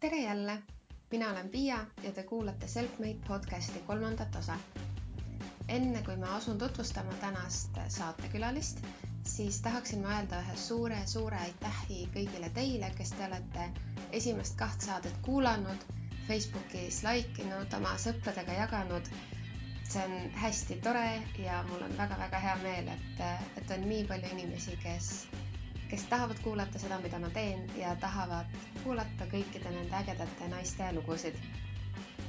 [0.00, 0.62] tere jälle,
[1.10, 4.56] mina olen Piia ja te kuulate Selfmade podcasti kolmandat osa.
[5.68, 8.78] enne kui ma asun tutvustama tänast saatekülalist,
[9.24, 13.66] siis tahaksin ma öelda ühe suure-suure aitähi kõigile teile, kes te olete
[14.20, 15.84] esimest kaht saadet kuulanud,
[16.28, 19.12] Facebookis like inud, oma sõpradega jaganud.
[19.90, 21.06] see on hästi tore
[21.44, 23.22] ja mul on väga-väga hea meel, et,
[23.62, 25.12] et on nii palju inimesi, kes
[25.90, 28.46] kes tahavad kuulata seda, mida ma teen ja tahavad
[28.84, 31.34] kuulata kõikide nende ägedate naiste lugusid.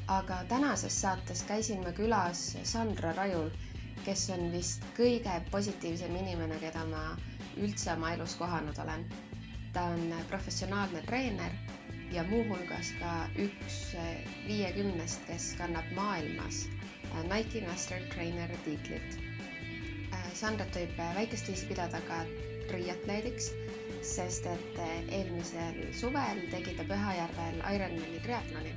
[0.08, 3.50] aga tänases saates käisin ma külas Sandra Rajul,
[4.06, 7.04] kes on vist kõige positiivsem inimene, keda ma
[7.58, 9.06] üldse oma elus kohanud olen.
[9.74, 11.52] ta on professionaalne treener
[12.12, 13.78] ja muuhulgas ka üks
[14.48, 16.66] viiekümnest, kes kannab maailmas
[17.30, 19.20] Nike Master Trainer tiitlit.
[20.42, 22.24] Sandrat võib väikest viisi pidada ka
[22.72, 23.52] triatleediks,
[24.16, 24.82] sest et
[25.20, 28.72] eelmisel suvel tegi ta Pühajärvel Ironmani triatloni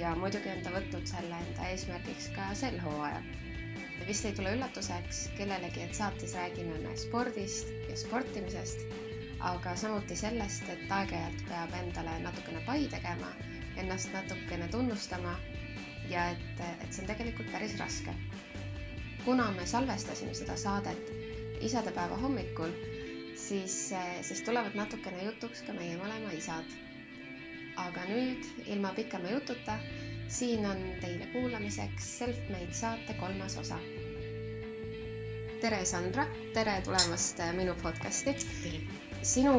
[0.00, 3.28] ja muidugi on ta võtnud selle enda eesmärgiks ka sel hooajal.
[4.06, 8.82] vist ei tule üllatuseks kellelegi, et saates räägime me spordist ja sportimisest,
[9.50, 13.32] aga samuti sellest, et aeg-ajalt peab endale natukene pai tegema,
[13.82, 15.32] ennast natukene tunnustama
[16.12, 18.14] ja et, et see on tegelikult päris raske.
[19.24, 21.08] kuna me salvestasime seda saadet
[21.60, 22.70] isadepäeva hommikul,
[23.36, 23.74] siis,
[24.26, 26.70] siis tulevad natukene jutuks ka meie mõlema isad.
[27.76, 29.74] aga nüüd ilma pikema jututa,
[30.32, 33.76] siin on teile kuulamiseks Selfmade saate kolmas osa.
[35.60, 38.34] tere, Sandra, tere tulemast minu podcasti.
[39.34, 39.52] sinu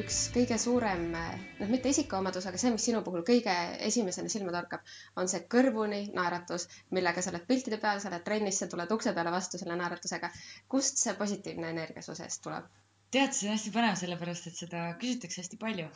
[0.00, 3.54] üks kõige suurem, noh, mitte isikuomadus, aga see, mis sinu puhul kõige
[3.90, 8.62] esimesena silma torkab, on see kõrvuni naeratus, millega sa oled piltide peal, sa oled trennis,
[8.64, 10.32] sa tuled ukse peale vastu selle naeratusega.
[10.68, 12.78] kust see positiivne energia su seest tuleb?
[13.14, 15.88] Tead, see on hästi põnev, sellepärast et seda küsitakse hästi palju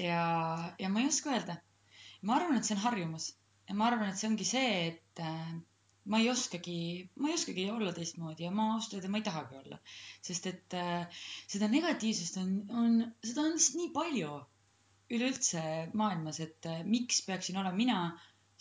[0.00, 0.24] ja,
[0.80, 1.58] ja ma ei oska öelda.
[2.24, 3.30] ma arvan, et see on harjumus
[3.68, 5.54] ja ma arvan, et see ongi see, et äh,
[6.10, 6.78] ma ei oskagi,
[7.20, 9.78] ma ei oskagi olla teistmoodi ja ma ausalt öelda, ma ei tahagi olla.
[10.24, 14.34] sest et äh, seda negatiivsust on, on, seda on lihtsalt nii palju
[15.14, 15.64] üleüldse
[16.00, 17.98] maailmas, et äh, miks peaksin olema mina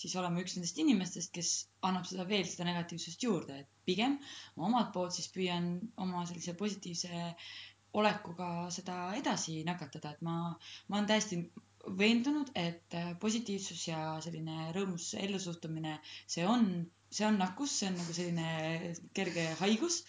[0.03, 1.51] siis olema üks nendest inimestest, kes
[1.87, 4.17] annab seda veel, seda negatiivsust juurde, et pigem
[4.57, 5.69] ma omalt poolt siis püüan
[6.05, 7.27] oma sellise positiivse
[7.99, 10.35] olekuga seda edasi nakatada, et ma,
[10.89, 11.39] ma olen täiesti
[11.99, 15.97] veendunud, et positiivsus ja selline rõõmus ellusuhtumine,
[16.35, 16.69] see on,
[17.11, 20.03] see on nakkus, see on nagu selline kerge haigus,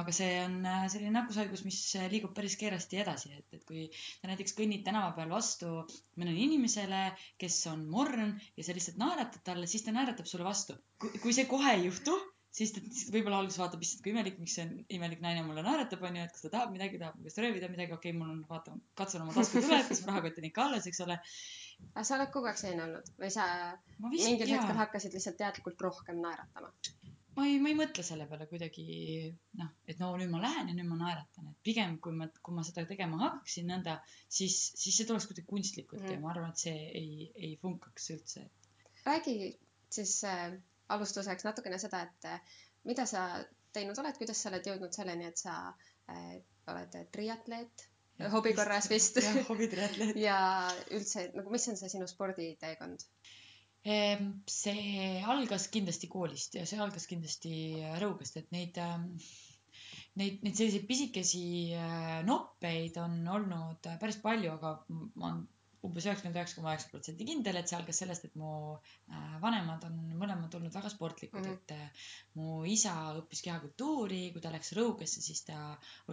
[0.00, 0.60] aga see on
[0.90, 1.80] selline nakkushaigus, mis
[2.12, 5.72] liigub päris kiiresti edasi, et, et kui sa näiteks kõnnid tänava peal vastu
[6.18, 7.02] mõnele inimesele,
[7.42, 10.78] kes on morn ja sa lihtsalt naeratad talle, siis ta naeratab sulle vastu.
[11.22, 12.16] kui see kohe ei juhtu
[12.56, 16.24] siis ta võib-olla alguses vaatab, issand kui imelik, miks see imelik naine mulle naeratab, onju,
[16.24, 18.76] et kas ta tahab midagi, tahab mu käest röövida midagi, okei okay,, mul on, vaata,
[18.98, 21.18] katsun oma taskud üle, kas mu rahakott on ikka alles, eks ole.
[21.92, 23.48] aga sa oled kogu aeg selline olnud või sa
[24.06, 24.62] vist, mingil jaa.
[24.62, 26.70] hetkel hakkasid lihtsalt teadlikult rohkem naeratama?
[27.36, 28.86] ma ei, ma ei mõtle selle peale kuidagi
[29.60, 32.56] noh, et no nüüd ma lähen ja nüüd ma naeratan, et pigem kui ma, kui
[32.56, 33.98] ma seda tegema hakkaksin nõnda,
[34.38, 36.14] siis, siis see tuleks kuidagi kunstlikult mm.
[36.14, 38.46] ja ma arvan, et see ei, ei funkaks üldse.
[39.04, 39.36] räägi
[39.92, 40.56] siis äh
[40.94, 42.58] alustuseks natukene seda, et eh,
[42.88, 43.26] mida sa
[43.76, 45.56] teinud oled, kuidas sa oled jõudnud selleni, et sa
[46.12, 46.36] äh,
[46.72, 47.88] oled triatleet,
[48.32, 49.18] hobi korras vist.
[49.20, 50.38] jah, hobitriatleet ja
[50.96, 53.04] üldse nagu, mis on see sinu sporditeekond?
[53.86, 57.52] Ehm, see algas kindlasti koolist ja see algas kindlasti
[58.00, 59.12] Rõugast, et neid ähm,
[60.18, 61.44] neid, neid selliseid pisikesi
[61.76, 64.72] äh, noppeid on olnud päris palju, aga
[65.20, 65.36] ma
[65.86, 69.88] umbes üheksakümmend üheksa koma üheksa protsenti kindel, et see algas sellest, et mu äh, vanemad
[69.88, 71.58] on mõlemad olnud väga sportlikud mm, -hmm.
[71.62, 72.06] et äh,
[72.38, 75.58] mu isa õppis kehakultuuri, kui ta läks Rõugesse, siis ta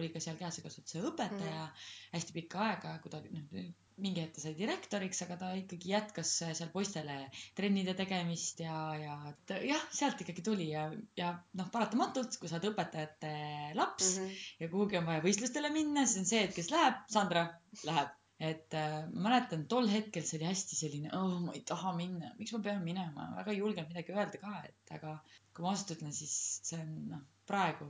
[0.00, 1.88] oli ka seal kehasekasvatuse õpetaja mm -hmm.
[2.16, 6.32] hästi pikka aega, kui ta noh, mingi hetk ta sai direktoriks, aga ta ikkagi jätkas
[6.42, 7.18] seal poistele
[7.58, 9.14] trennide tegemist ja, ja
[9.46, 11.30] ta, jah, sealt ikkagi tuli ja, ja
[11.60, 13.34] noh, paratamatult, kui sa oled õpetajate
[13.78, 14.42] laps mm -hmm.
[14.64, 17.46] ja kuhugi on vaja võistlustele minna, siis on see, et kes läheb, Sandra
[17.84, 21.94] läheb et äh, ma mäletan, tol hetkel see oli hästi selline, oh, ma ei taha
[21.96, 25.16] minna, miks ma pean minema, väga ei julgenud midagi öelda ka, et aga
[25.54, 26.34] kui ma ausalt ütlen, siis
[26.66, 27.88] see on noh, praegu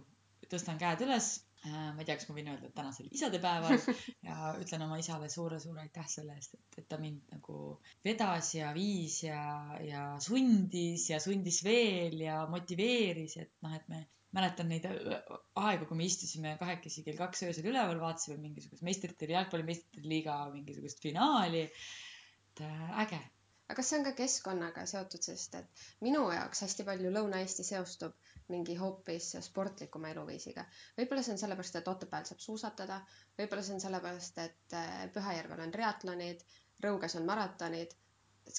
[0.51, 1.29] tõstan käed üles
[1.65, 1.91] äh,.
[1.95, 3.79] ma ei tea, kas ma võin öelda, et tänasel isadepäeval
[4.29, 8.73] ja ütlen oma isale suure-suure aitäh selle eest, et, et ta mind nagu vedas ja
[8.77, 9.41] viis ja,
[9.85, 14.05] ja sundis ja sundis veel ja motiveeris, et noh, et me
[14.35, 19.29] mäletan neid äh, aegu, kui me istusime kahekesi kell kaks öösel üleval, vaatasime mingisugust meistrite,
[19.31, 21.63] jalgpalli meistrite liiga mingisugust finaali.
[21.69, 23.21] et äh, äge.
[23.69, 28.19] aga kas see on ka keskkonnaga seotud, sest et minu jaoks hästi palju Lõuna-Eesti seostub
[28.53, 30.67] mingi hoopis sportlikuma eluviisiga.
[30.99, 33.01] võib-olla see on sellepärast, et Otepääl saab suusatada,
[33.39, 36.47] võib-olla see on sellepärast, et äh, Pühajärvel on triatlonid,
[36.85, 37.95] Rõuges on maratonid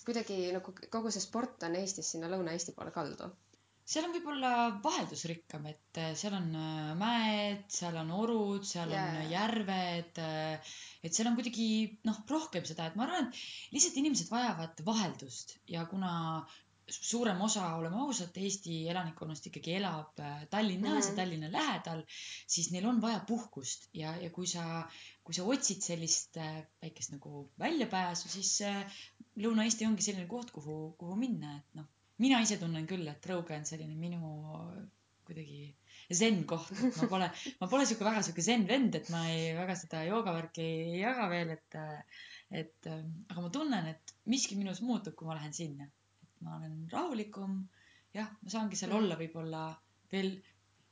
[0.06, 3.28] kuidagi nagu kogu see sport on Eestis sinna Lõuna-Eesti poole kaldu
[3.86, 4.52] seal on võib-olla
[4.82, 9.22] vaheldusrikkam, et äh, seal on äh, mäed, seal on orud, seal yeah.
[9.22, 10.22] on järved.
[10.26, 11.70] Äh, et seal on kuidagi
[12.08, 16.14] noh, rohkem seda, et ma arvan, et lihtsalt inimesed vajavad vaheldust ja kuna
[16.86, 20.20] suurem osa, oleme ausad, Eesti elanikkonnast ikkagi elab
[20.52, 21.10] Tallinnas mm -hmm.
[21.10, 21.16] ja.
[21.18, 22.04] Tallinna lähedal,
[22.48, 24.86] siis neil on vaja puhkust ja, ja kui sa,
[25.24, 26.38] kui sa otsid sellist
[26.82, 28.60] väikest nagu väljapääsu, siis
[29.38, 31.90] Lõuna-Eesti ongi selline koht, kuhu, kuhu minna, et noh
[32.24, 34.22] mina ise tunnen küll, et Rõuge on selline minu
[35.26, 35.74] kuidagi
[36.14, 37.30] zen koht, et ma pole,
[37.62, 41.30] ma pole sihuke väga sihuke zen vend, et ma ei, väga seda joogavärki ei jaga
[41.32, 41.78] veel, et,
[42.62, 45.90] et aga ma tunnen, et miski minus muutub, kui ma lähen sinna.
[46.26, 47.58] et ma olen rahulikum,
[48.14, 49.66] jah, ma saangi seal olla võib-olla
[50.12, 50.36] veel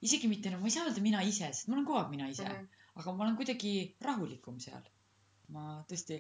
[0.04, 2.30] isegi mitte, no ma ei saa öelda mina ise, sest ma olen kogu aeg mina
[2.32, 2.90] ise mm, -hmm.
[3.02, 3.74] aga ma olen kuidagi
[4.08, 4.84] rahulikum seal.
[5.54, 6.18] ma tõesti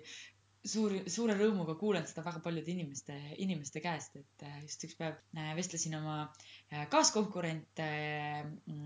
[0.68, 5.18] suur, suure rõõmuga kuulen seda väga paljude inimeste, inimeste käest, et äh, just üks päev
[5.36, 7.88] äh, vestlesin oma äh, kaaskonkurente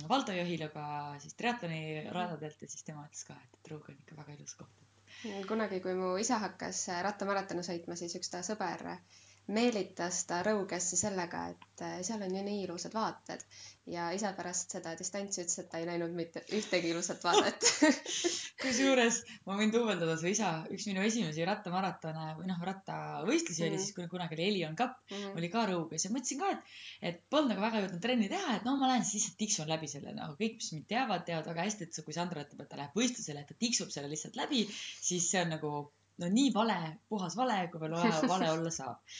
[0.10, 0.88] Valdo Johilaga
[1.24, 1.82] siis triatloni
[2.16, 4.84] radadelt ja siis tema ütles ka, et Truuga on ikka väga ilus koht.
[5.50, 8.84] kunagi, kui mu isa hakkas rattamaratoni sõitma, siis üks ta sõber
[9.54, 13.44] meelitas ta Rõugesse sellega, et äh, seal on ju nii ilusad vaated
[13.88, 17.68] ja isa pärast seda distantsi ütles, et ta ei näinud mitte ühtegi ilusat vaadet
[18.64, 23.70] kusjuures ma võin duubeldada su isa, üks minu esimesi rattamaratone või noh, rattavõistlusi mm.
[23.70, 26.74] oli siis, kui kunagi oli Elion Cup mm., oli ka Rõuges ja mõtlesin ka, et,
[27.12, 29.92] et polnud nagu väga jõudnud trenni teha, et no ma lähen siis lihtsalt tiksun läbi
[29.92, 32.82] selle, nagu kõik, mis mind teavad, teavad väga hästi, et kui Sandra ütleb, et ta
[32.82, 35.72] läheb võistlusele, et ta tiksub selle lihtsalt läbi, siis see on nagu
[36.22, 36.78] no nii vale,
[37.10, 39.20] puhas vale, kui veel vale, vale olla saab.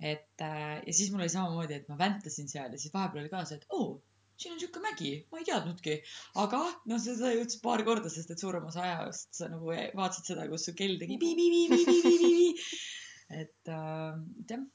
[0.00, 3.32] et äh, ja siis mul oli samamoodi, et ma väntasin seal ja siis vahepeal oli
[3.32, 4.00] ka see, et oo,
[4.36, 5.96] siin on sihuke mägi, ma ei teadnudki.
[6.42, 6.60] aga
[6.90, 10.66] noh, seda juhtus paar korda, sest et suurem osa ajast sa nagu vaatasid seda, kus
[10.68, 12.48] su kell tegi pi-pi-pi-pi-pi-pi-pi.
[13.42, 14.18] et äh,
[14.50, 14.66] jah,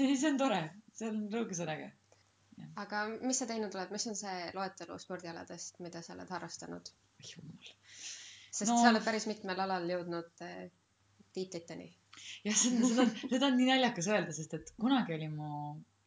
[0.00, 0.60] see on tore,
[0.98, 1.90] see on rõõmus on äge.
[2.82, 6.90] aga mis sa teinud oled, mis on see loetelu spordialadest, mida sa oled harrastanud?
[7.22, 7.70] jumal.
[8.50, 10.44] sest no, sa oled päris mitmel alal jõudnud
[11.36, 11.90] äh, tiitliteni.
[12.48, 15.50] jah, seda, seda on, seda on nii naljakas öelda, sest et kunagi oli mu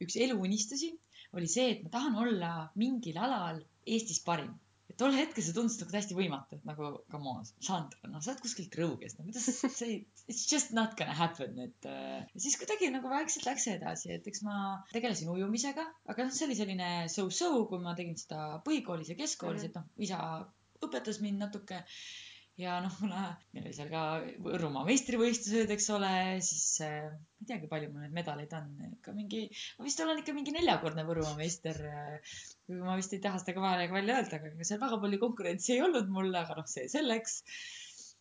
[0.02, 0.96] üks eluunistusi
[1.38, 4.58] oli see, et ma tahan olla mingil alal Eestis parim.
[4.90, 8.31] et tol hetkel see tundus nagu täiesti võimatu, et nagu come on, Sandra, noh, sa
[8.31, 9.46] oled kuskilt Rõugest, no kuidas
[9.78, 14.26] see, it's just not gonna happen, et äh, siis kuidagi nagu vaikselt läks edasi, et
[14.31, 14.56] eks ma
[14.90, 19.68] tegelesin ujumisega, aga noh, see oli selline so-so, kui ma tegin seda põhikoolis ja keskkoolis
[19.68, 19.78] mm, -hmm.
[19.78, 21.84] et noh, isa õpetas mind natuke
[22.60, 23.24] ja noh, kuna
[23.54, 24.04] meil oli seal ka
[24.44, 26.12] Võrumaa meistrivõistlused, eks ole,
[26.46, 28.70] siis äh, ma ei teagi, palju mul neid medaleid on,
[29.00, 29.46] ikka mingi,
[29.80, 32.38] ma vist olen ikka mingi neljakordne Võrumaa meister äh,.
[32.84, 35.84] ma vist ei taha seda ka vahele välja öelda, aga seal väga palju konkurentsi ei
[35.88, 37.42] olnud mul, aga noh, see selleks.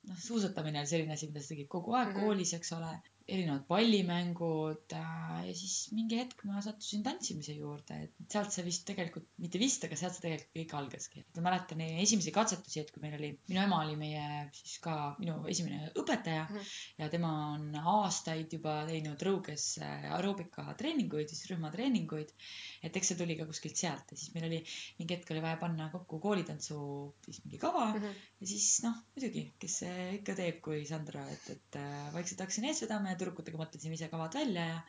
[0.08, 2.29] noh, suusatamine oli selline asi, mida sa tegid kogu aeg mm -hmm.
[2.29, 2.94] koolis, eks ole
[3.28, 8.86] erinevad pallimängud äh, ja siis mingi hetk ma sattusin tantsimise juurde, et sealt see vist
[8.88, 11.25] tegelikult, mitte vist, aga sealt see tegelikult kõik algaski.
[11.36, 14.22] ma mäletan esimesi katsetusi, et kui meil oli, minu ema oli meie
[14.56, 16.78] siis ka minu esimene õpetaja mm -hmm.
[17.02, 22.32] ja tema on aastaid juba teinud Rõuges äh, aeroobika treeninguid, siis rühmatreeninguid.
[22.82, 24.62] et eks see tuli ka kuskilt sealt ja siis meil oli
[24.98, 26.78] mingi hetk oli vaja panna kokku koolitantsu
[27.24, 28.26] siis mingi kava mm -hmm.
[28.40, 32.64] ja siis noh, muidugi, kes see ikka teeb, kui Sandra, et, et äh, vaikselt hakkasin
[32.70, 34.82] ees vedama ja tüdrukutega mõtlesime ise kavad välja ja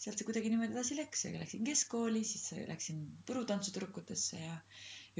[0.00, 4.54] sealt see kuidagi niimoodi edasi läks ja läksin keskkooli, siis läksin Võru tantsutüdrukutesse ja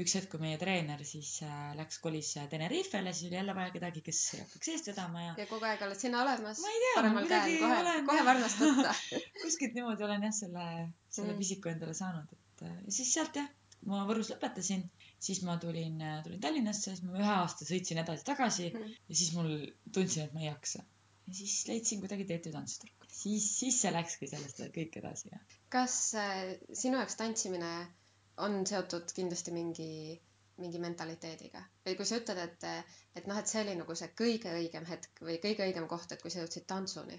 [0.01, 4.03] üks hetk, kui meie treener siis äh, läks, kolis Tenerifele, siis oli jälle vaja kedagi,
[4.05, 5.35] kes hakkaks eest vedama ja.
[5.39, 6.59] ja kogu aeg oled sina olemas?
[6.63, 8.95] ma ei tea, paremal käel kohe, kohe varnast võtta
[9.43, 10.65] kuskilt niimoodi olen jah, selle,
[11.07, 11.43] selle mm.
[11.43, 13.47] pisiku endale saanud, et äh, ja siis sealt jah,
[13.87, 14.83] ma Võrus lõpetasin,
[15.23, 18.99] siis ma tulin, äh, tulin Tallinnasse, siis ma ühe aasta sõitsin edasi-tagasi mm.
[19.07, 19.55] ja siis mul
[19.95, 20.83] tundsin, et ma ei jaksa
[21.27, 23.09] ja siis leidsin kuidagi TTÜ tantsutüdrukud.
[23.11, 25.57] siis, siis see läkski sellest kõik edasi, jah.
[25.73, 27.71] kas äh, sinu jaoks tantsimine
[28.45, 29.89] on seotud kindlasti mingi,
[30.61, 32.67] mingi mentaliteediga või kui sa ütled, et,
[33.15, 36.21] et noh, et see oli nagu see kõige õigem hetk või kõige õigem koht, et
[36.21, 37.17] kui sa jõudsid tantsuni,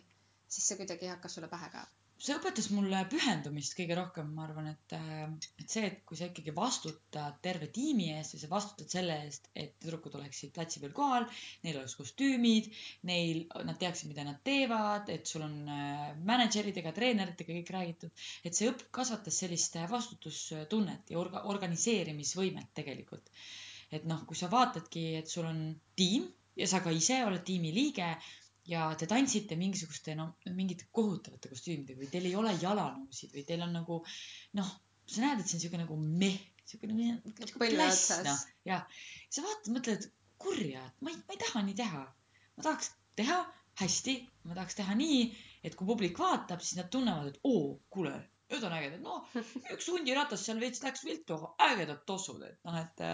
[0.48, 1.86] siis see kuidagi hakkas sulle pähe ka?
[2.16, 5.26] See õpetas mulle pühendumist kõige rohkem, ma arvan, et, äh,
[5.60, 9.50] et see, et kui sa ikkagi vastutad terve tiimi eest või sa vastutad selle eest,
[9.54, 11.26] et tüdrukud oleksid platsi peal kohal,
[11.66, 12.70] neil oleks kostüümid,
[13.10, 18.56] neil, nad teaksid, mida nad teevad, et sul on äh, mänedžeridega, treeneritega kõik räägitud, et
[18.56, 23.28] see õpp kasvatas sellist vastutustunnet ja orga-, organiseerimisvõimet tegelikult.
[23.94, 25.60] et noh, kui sa vaatadki, et sul on
[25.94, 26.24] tiim
[26.58, 28.08] ja sa ka ise oled tiimi liige
[28.66, 33.64] ja te tantsite mingisuguste no mingite kohutavate kostüümidega või teil ei ole jalanõusid või teil
[33.66, 34.00] on nagu
[34.58, 34.70] noh,
[35.06, 38.46] sa näed, et see on siuke nagu meh, siuke nagu, nagu pläss noh.
[38.66, 38.82] Ja
[39.30, 40.08] sa vaatad, mõtled
[40.42, 42.02] kurja, et ma ei, ma ei taha nii teha.
[42.56, 43.38] ma tahaks teha
[43.80, 44.16] hästi,
[44.48, 45.20] ma tahaks teha nii,
[45.66, 48.14] et kui publik vaatab, siis nad tunnevad, et oo, kuule,
[48.50, 49.26] need on ägedad, noh,
[49.74, 53.04] üks hundiratas seal veits läks viltu, aga ägedad tossud, et noh, et,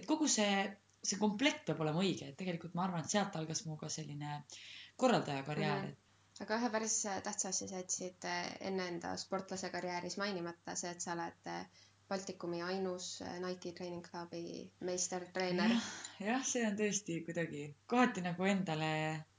[0.00, 0.64] et kogu see,
[1.06, 4.40] see komplekt peab olema õige, et tegelikult ma arvan, et sealt algas mu ka selline
[5.00, 5.96] korraldaja karjäär Mhm.
[6.40, 11.00] aga ühe päris tähtsa asja sa jätsid eh, enne enda sportlase karjääris mainimata, see, et
[11.04, 11.64] sa oled eh,
[12.10, 15.70] Baltikumi ainus Nike Training Clubi meistertreener.
[15.76, 15.90] jah,
[16.26, 17.60] jah, see on tõesti kuidagi
[17.92, 18.88] kohati nagu endale,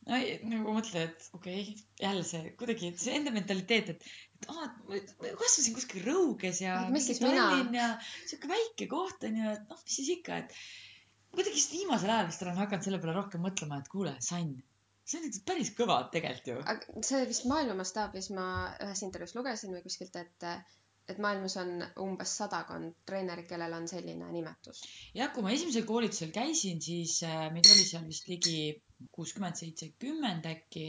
[0.08, 4.48] no ei, nagu mõtled, et okei okay,, jälle see kuidagi see enda mentaliteet, et, et
[4.54, 5.02] aa, ma
[5.42, 6.78] kasvasin kuskil Rõuges ja?
[7.20, 7.90] Tallinn ja
[8.30, 10.56] sihuke väike koht on ju, et noh, mis siis ikka, et
[11.36, 14.56] kuidagi just viimasel ajal vist olen hakanud selle peale rohkem mõtlema, et kuule, Sann,
[15.12, 16.60] see on päris kõva tegelikult ju.
[16.74, 18.46] aga see vist maailma mastaabis ma
[18.86, 20.48] ühes intervjuus lugesin või kuskilt, et,
[21.12, 21.74] et maailmas on
[22.06, 24.86] umbes sadakond treenerit, kellel on selline nimetus.
[25.18, 28.58] jah, kui ma esimesel koolitusel käisin, siis äh, meid oli seal vist ligi
[29.18, 30.88] kuuskümmend, seitsekümmend äkki.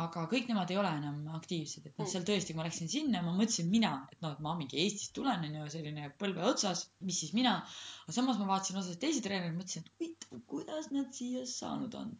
[0.00, 3.24] aga kõik nemad ei ole enam aktiivsed, et noh, seal tõesti, kui ma läksin sinna,
[3.26, 7.18] ma mõtlesin mina, et noh, et ma mingi Eestist tulen, onju, selline põlve otsas, mis
[7.24, 7.56] siis mina.
[8.04, 12.14] aga samas ma vaatasin osasid teisi treenereid, mõtlesin, et huvitav, kuidas nad siia saanud on.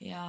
[0.00, 0.22] Ja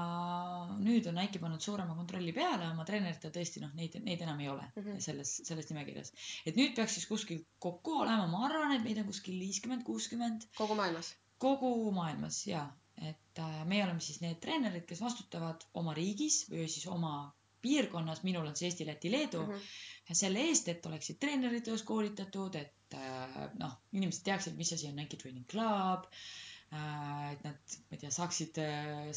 [0.83, 4.49] nüüd on Nike pannud suurema kontrolli peale oma treeneritel, tõesti noh, neid, neid enam ei
[4.51, 4.83] ole mm.
[4.83, 5.03] -hmm.
[5.05, 6.11] selles, selles nimekirjas.
[6.45, 10.47] et nüüd peaks siis kuskil kokku olema, ma arvan, et meid on kuskil viiskümmend, kuuskümmend
[10.57, 11.13] kogu maailmas.
[11.37, 12.65] kogu maailmas ja,
[12.97, 18.23] et äh, meie oleme siis need treenerid, kes vastutavad oma riigis või siis oma piirkonnas,
[18.27, 19.53] minul on see Eesti, Läti, Leedu mm.
[19.55, 20.15] -hmm.
[20.23, 25.17] selle eest, et oleksid treenerid koolitatud, et äh, noh, inimesed teaksid, mis asi on Nike
[25.17, 26.50] Training Club äh,.
[26.71, 28.59] Et nad, ma ei tea, saaksid,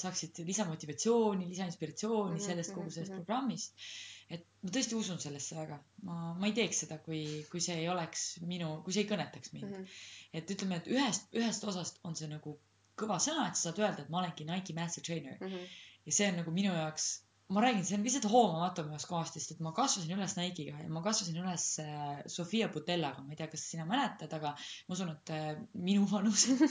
[0.00, 3.24] saaksid lisamotivatsiooni, lisainspiratsiooni mm -hmm, sellest kogu sellest mm -hmm.
[3.24, 3.86] programmist.
[4.30, 7.88] et ma tõesti usun sellesse väga, ma, ma ei teeks seda, kui, kui see ei
[7.88, 9.74] oleks minu, kui see ei kõnetaks mind mm.
[9.84, 12.56] -hmm et ütleme, et ühest, ühest osast on see nagu
[12.98, 16.40] kõva sõna, et sa saad öelda, et ma olengi Nike master trainer ja see on
[16.40, 17.06] nagu minu jaoks,
[17.54, 20.80] ma räägin, see on lihtsalt hoomamatu minu jaoks kohast, sest et ma kasvasin üles Nike'iga
[20.82, 24.96] ja ma kasvasin üles äh, Sofia Butellaga, ma ei tea, kas sina mäletad, aga ma
[24.96, 25.46] usun, et äh,
[25.86, 26.64] minu vanused,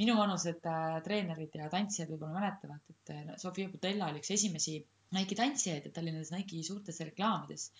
[0.00, 4.78] minu vanused äh, treenerid ja tantsijad võib-olla mäletavad, et Sofia Butella oli üks esimesi
[5.14, 7.70] Nike tantsijaid ja ta oli nendes Nike suurtes reklaamides.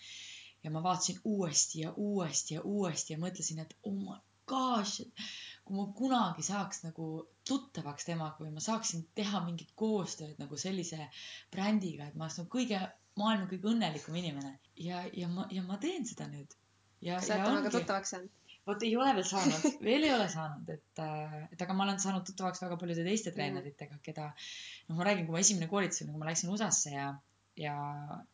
[0.63, 4.17] ja ma vaatasin uuesti ja uuesti ja uuesti ja mõtlesin, et oh my
[4.49, 5.25] gosh, et
[5.65, 7.05] kui ma kunagi saaks nagu
[7.49, 11.07] tuttavaks temaga või ma saaksin teha mingit koostööd nagu sellise
[11.53, 12.79] brändiga, et ma oleks nagu kõige,
[13.21, 14.51] maailma kõige õnnelikum inimene
[14.87, 16.53] ja, ja ma, ja ma teen seda nüüd.
[17.01, 18.33] ja, kas sa oled temaga tuttavaks saanud?
[18.65, 21.01] vot ei ole veel saanud, veel ei ole saanud, et,
[21.53, 23.35] et aga ma olen saanud tuttavaks väga paljude teiste Mhm.
[23.37, 27.09] treeneritega, keda noh, ma räägin, kui ma esimene koolitus oli, kui ma läksin USA-sse ja,
[27.61, 27.75] ja,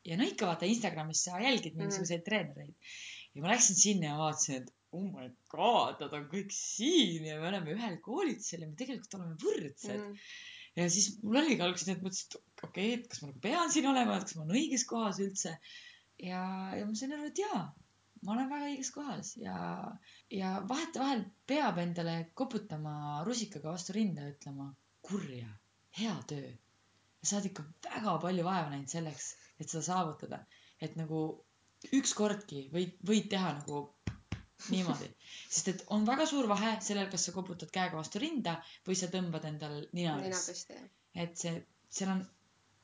[0.07, 2.93] ja no ikka vaata Instagramis sa jälgid mingisuguseid mm treenereid.
[3.35, 7.37] ja ma läksin sinna ja vaatasin, et oh my god, nad on kõik siin ja
[7.39, 10.07] me oleme ühel koolitusel ja me tegelikult oleme võrdsed mm.
[10.07, 10.31] -hmm.
[10.79, 13.71] ja siis mul oligi alguses need mõttesid, et okei okay,, et kas ma nagu pean
[13.75, 15.53] siin olema, et kas ma olen õiges kohas üldse.
[16.31, 16.41] ja,
[16.79, 17.61] ja ma sain aru, et jaa,
[18.25, 19.59] ma olen väga õiges kohas ja,
[20.39, 22.95] ja vahetevahel peab endale koputama
[23.27, 24.67] rusikaga vastu rinda ja ütlema
[25.07, 25.47] kurja,
[26.01, 26.51] hea töö.
[27.23, 30.43] sa oled ikka väga palju vaeva näinud selleks, et seda saavutada,
[30.81, 31.23] et nagu
[31.97, 33.81] ükskordki võid, võid teha nagu
[34.69, 35.09] niimoodi,
[35.55, 39.09] sest et on väga suur vahe sellel, kas sa koputad käega vastu rinda või sa
[39.13, 40.65] tõmbad endal nina üles.
[41.25, 41.55] et see,
[41.89, 42.25] seal on,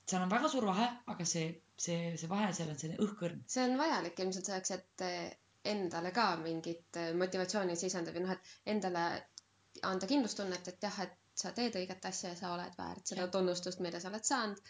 [0.09, 3.43] seal on väga suur vahe, aga see, see, see vahe seal on selline õhkõrn.
[3.47, 8.73] see on vajalik ilmselt selleks, et endale ka mingit eh, motivatsiooni sisendab ja noh, et
[8.73, 9.05] endale
[9.87, 13.31] anda kindlustunnet, et jah, et sa teed õiget asja ja sa oled väärt seda Jah.
[13.33, 14.61] tunnustust, mida sa oled saanud.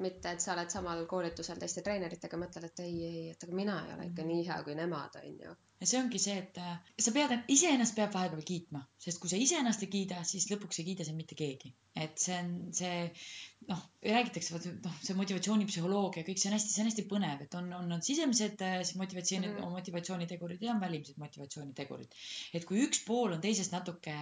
[0.00, 3.74] mitte, et sa oled samal koolitusel teiste treeneritega, mõtled, et ei, ei, et aga mina
[3.84, 5.50] ei ole ikka nii hea kui nemad, onju.
[5.80, 9.38] Ja see ongi see, et äh, sa pead, iseennast peab vahepeal kiitma, sest kui sa
[9.40, 11.72] iseennast ei kiida, siis lõpuks ei kiida sind mitte keegi.
[12.00, 12.98] et see on see,
[13.66, 17.66] noh, räägitakse, noh, see motivatsioonipsühholoogia, kõik see on hästi, see on hästi põnev, et on,
[17.76, 19.56] on, on sisemised äh, siis motivatsiooni mm.
[19.56, 19.74] -hmm.
[19.74, 22.14] motivatsioonitegurid ja on välimised motivatsioonitegurid.
[22.54, 24.14] et kui üks pool on teisest natuke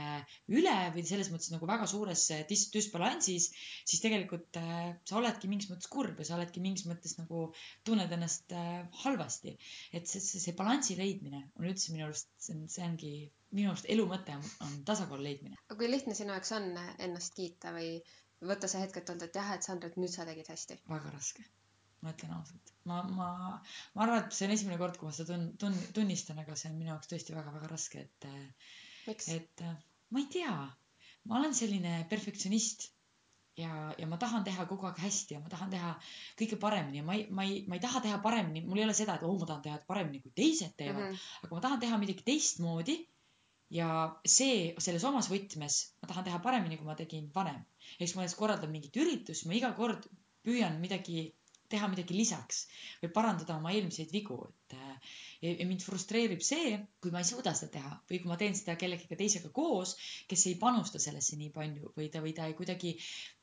[0.48, 3.50] üle või selles mõttes nagu väga suures äh, dis-, düsbalansis,
[3.84, 7.50] siis tegelikult äh, sa oledki mingis mõttes kurb ja sa oledki mingis mõttes nagu
[7.84, 9.58] tunned ennast äh, halvasti.
[9.92, 13.12] et see, see, see balansi leidmine on üldse minu arust, see on, see ongi
[13.56, 15.58] minu arust elu mõte on, on tasakaalu leidmine.
[15.66, 16.66] aga kui lihtne sinu jaoks on
[17.06, 17.92] ennast kiita või
[18.50, 20.78] võtta see hetk, et öelda, et jah, et Sandra, et nüüd sa tegid hästi.
[20.90, 21.46] väga raske,
[22.04, 22.74] ma ütlen ausalt.
[22.90, 23.28] ma, ma,
[23.94, 26.70] ma arvan, et see on esimene kord, kui ma seda tun-, tun-, tunnistan, aga see
[26.72, 28.28] on minu jaoks tõesti väga-väga raske, et,
[29.08, 29.30] miks?
[29.38, 29.64] et
[30.14, 30.54] ma ei tea,
[31.28, 32.90] ma olen selline perfektsionist
[33.58, 35.92] ja, ja ma tahan teha kogu aeg hästi ja ma tahan teha
[36.40, 38.96] kõike paremini ja ma ei, ma ei, ma ei taha teha paremini, mul ei ole
[38.96, 41.14] seda, et oo, ma tahan teha paremini kui teised teevad mm.
[41.14, 41.46] -hmm.
[41.46, 42.98] aga ma tahan teha midagi teistmoodi.
[43.70, 43.88] ja
[44.24, 47.60] see, selles omas võtmes ma tahan teha paremini, kui ma tegin varem.
[47.98, 50.06] ehk siis ma näiteks korraldan mingit üritust, ma iga kord
[50.46, 51.26] püüan midagi
[51.72, 52.60] teha midagi lisaks
[53.02, 57.28] või parandada oma eelmiseid vigu, et äh, ja, ja mind frustreerib see, kui ma ei
[57.30, 59.96] suuda seda teha või kui ma teen seda kellegagi teisega koos,
[60.30, 62.94] kes ei panusta sellesse nii palju või ta, või ta ei kuidagi,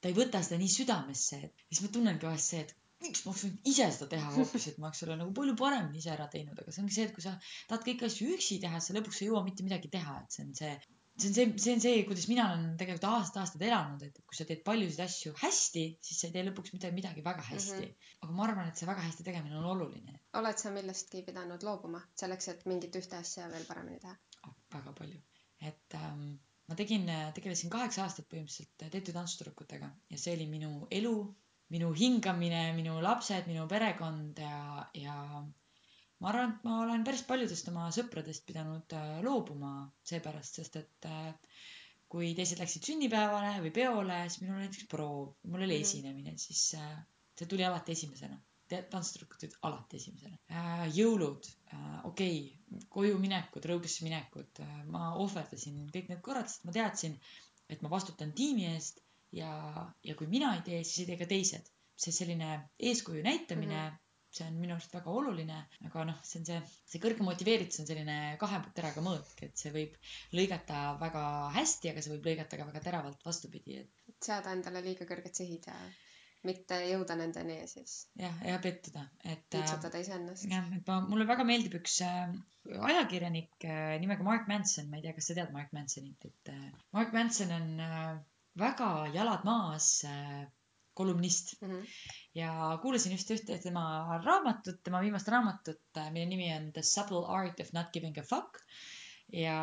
[0.01, 3.31] ta ei võta seda nii südamesse, et siis ma tunnengi vahest see, et miks ma
[3.31, 6.27] oleks võinud ise seda teha hoopis, et ma oleks selle nagu palju paremini ise ära
[6.31, 7.35] teinud, aga see ongi see, et kui sa
[7.69, 10.45] tahad kõiki asju üksi teha, siis sa lõpuks ei jõua mitte midagi teha, et see
[10.47, 10.73] on see
[11.17, 14.47] see on see, see on see, kuidas mina olen tegelikult aastaid-aastaid elanud, et kui sa
[14.47, 17.93] teed paljusid asju hästi, siis sa ei tee lõpuks mitte midagi väga hästi mm.
[17.93, 18.17] -hmm.
[18.25, 20.19] aga ma arvan, et see väga hästi tegemine on oluline.
[20.41, 24.15] oled sa millestki pidanud loobuma selleks, et mingit ühte asja veel paremini teha
[24.47, 24.57] oh,?
[24.75, 25.21] väga palju,
[25.71, 26.27] et ähm,
[26.67, 27.07] ma tegin,
[27.39, 31.15] tegelesin kaheksa aastat põhimõtteliselt Teetu tantsutüdrukutega ja see oli minu elu,
[31.71, 35.15] minu hingamine, minu lapsed, minu perekond ja, ja
[36.25, 39.71] ma arvan, et ma olen päris paljudest oma sõpradest pidanud äh, loobuma
[40.09, 41.59] seepärast, sest et äh,
[42.09, 45.89] kui teised läksid sünnipäevale või peole, siis minul oli näiteks proov, mul oli mm -hmm.
[45.89, 46.95] esinemine, siis äh,
[47.37, 48.41] see tuli alati esimesena.
[48.65, 50.37] tantsutüdrukud tulid alati esimesena.
[50.89, 51.49] jõulud,
[52.03, 57.19] okei okay,, koju minekud, rõugesse minekud, ma ohverdasin kõik need korrad, sest ma teadsin,
[57.69, 59.51] et ma vastutan tiimi eest ja,
[60.03, 61.69] ja kui mina ei tee, siis ei tee ka teised.
[61.95, 62.47] see selline
[62.79, 64.04] eeskuju näitamine mm -hmm
[64.37, 66.61] see on minu arust väga oluline, aga noh, see on see,
[66.91, 69.95] see kõrge motiveeritus on selline kahe teraga mõõk, et see võib
[70.35, 71.25] lõigata väga
[71.59, 74.17] hästi, aga see võib lõigata ka väga teravalt vastupidi, et.
[74.25, 75.77] seada endale liiga kõrged sihid ja
[76.45, 77.95] mitte jõuda nendeni ja siis.
[78.19, 79.47] jah, ja pettuda, et.
[79.53, 80.47] piitsutada iseennast.
[80.51, 82.35] jah, et ma, mulle väga meeldib üks äh,
[82.91, 86.69] ajakirjanik äh, nimega Mark Manson, ma ei tea, kas sa tead Mark Mansonit, et äh,
[86.97, 87.71] Mark Manson on
[88.59, 89.89] väga jalad maas
[90.95, 91.71] kolumnist mm.
[91.71, 91.95] -hmm.
[92.39, 93.85] ja kuulasin just ühte tema
[94.23, 98.61] raamatut, tema viimast raamatut, mille nimi on The Subtle Art of Not Giving a Fuck
[99.33, 99.57] ja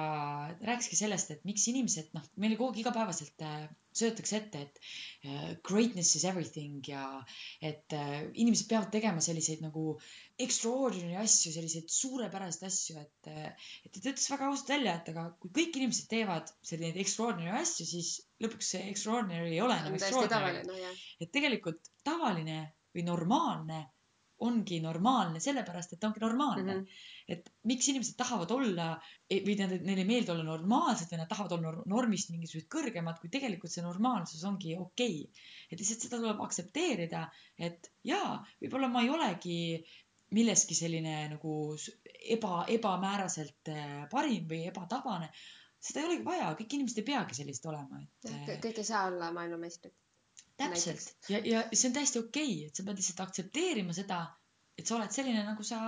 [0.60, 3.44] rääkiski sellest, et miks inimesed, noh, meile kogu aeg igapäevaselt
[3.92, 4.80] äh, söödetakse ette, et
[5.28, 7.04] äh, greatness is everything ja
[7.60, 9.98] et äh, inimesed peavad tegema selliseid nagu
[10.40, 13.32] extraordinary asju, selliseid suurepäraseid asju, et,
[13.84, 17.88] et ta ütles väga ausalt välja, et aga kui kõik inimesed teevad selliseid extraordinary asju,
[17.88, 20.64] siis lõpuks see extraordinary ei ole enam extraordinary.
[20.66, 23.84] No, et tegelikult tavaline või normaalne
[24.42, 26.80] ongi normaalne sellepärast, et ta ongi normaalne mm.
[26.80, 27.10] -hmm.
[27.30, 28.88] Et miks inimesed tahavad olla
[29.30, 33.30] või tähendab, neile ei meeldi olla normaalsed või nad tahavad olla normist mingisugused kõrgemad, kui
[33.32, 35.48] tegelikult see normaalsus ongi okei okay..
[35.70, 37.24] et lihtsalt seda tuleb aktsepteerida,
[37.58, 39.58] et jaa, võib-olla ma ei olegi
[40.32, 41.56] milleski selline nagu
[42.36, 45.28] eba, ebamääraselt äh, parim või ebatabane.
[45.82, 48.54] seda ei olegi vaja, kõik inimesed ei peagi sellised olema, et.
[48.64, 49.94] kõik ei saa olla maailmameistrid
[50.56, 54.22] täpselt ja, ja see on täiesti okei okay,, et sa pead lihtsalt aktsepteerima seda,
[54.78, 55.80] et sa oled selline, nagu sa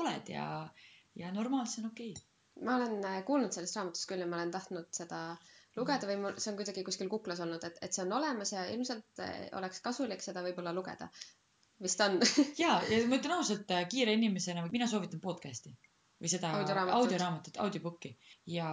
[0.00, 0.44] oled ja,
[1.18, 2.64] ja normaalselt see on okei okay.
[2.66, 5.20] ma olen äh, kuulnud sellest raamatust küll ja ma olen tahtnud seda
[5.78, 8.64] lugeda või mul, see on kuidagi kuskil kuklas olnud, et, et see on olemas ja
[8.72, 11.10] ilmselt äh, oleks kasulik seda võib-olla lugeda.
[11.80, 12.18] vist on
[12.62, 15.76] ja, ja ma ütlen ausalt, äh, kiire inimesena, mina soovitan podcast'i
[16.20, 16.50] või seda
[16.96, 18.12] audioraamatut, audiobook'i
[18.52, 18.68] ja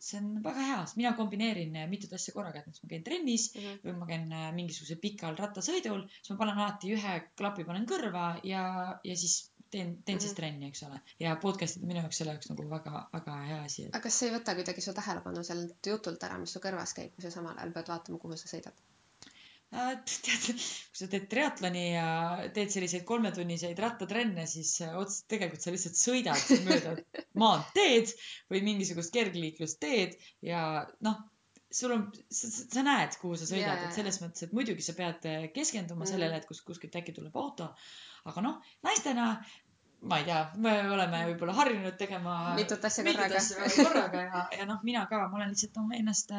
[0.00, 3.46] see on väga hea, sest mina kombineerin mitut asja korraga, et näiteks ma käin trennis
[3.52, 3.80] mm -hmm.
[3.84, 8.26] või ma käin äh, mingisugusel pikal rattasõidul, siis ma panen alati ühe klapi panen kõrva
[8.44, 8.64] ja,
[9.04, 9.36] ja siis
[9.70, 10.20] teen, teen mm -hmm.
[10.20, 11.00] siis trenni, eks ole.
[11.20, 13.88] ja podcast'id on minu jaoks selle jaoks nagu väga, väga hea asi.
[13.88, 17.12] aga kas see ei võta kuidagi su tähelepanu sellelt jutult ära, mis su kõrvas käib,
[17.14, 18.82] kui sa samal ajal pead vaatama, kuhu sa sõidad?
[19.70, 20.46] Äh, tead,
[20.90, 22.06] kui sa teed triatloni ja
[22.54, 26.94] teed selliseid kolmetunniseid rattatrenne, siis äh, otseselt tegelikult sa lihtsalt sõidad mööda
[27.42, 28.10] maanteed
[28.50, 30.16] või mingisugust kergliiklusteed
[30.48, 30.64] ja
[31.06, 31.20] noh,
[31.70, 35.30] sul on, sa näed, kuhu sa sõidad yeah., et selles mõttes, et muidugi sa pead
[35.30, 36.10] äh, keskenduma mm.
[36.16, 37.70] sellele, et kus kuskilt äkki tuleb auto.
[38.26, 39.36] aga noh, naistena
[40.10, 44.82] ma ei tea, me oleme võib-olla harjunud tegema mitut asja korraga, korraga ja, ja noh,
[44.82, 46.34] mina ka, ma olen lihtsalt oma ennast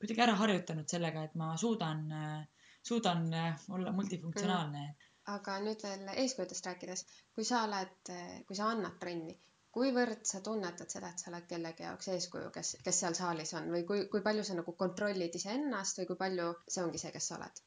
[0.00, 2.42] kuidagi ära harjutanud sellega, et ma suudan äh,
[2.84, 4.84] suudan äh, olla multifunktsionaalne.
[4.86, 5.10] Mm..
[5.32, 8.10] aga nüüd veel eeskujudest rääkides, kui sa oled,
[8.48, 9.38] kui sa annad trenni,
[9.74, 13.70] kuivõrd sa tunnetad seda, et sa oled kellegi jaoks eeskuju, kes, kes seal saalis on?
[13.72, 17.30] Või kui, kui palju sa nagu kontrollid iseennast või kui palju see ongi see, kes
[17.30, 17.62] sa oled?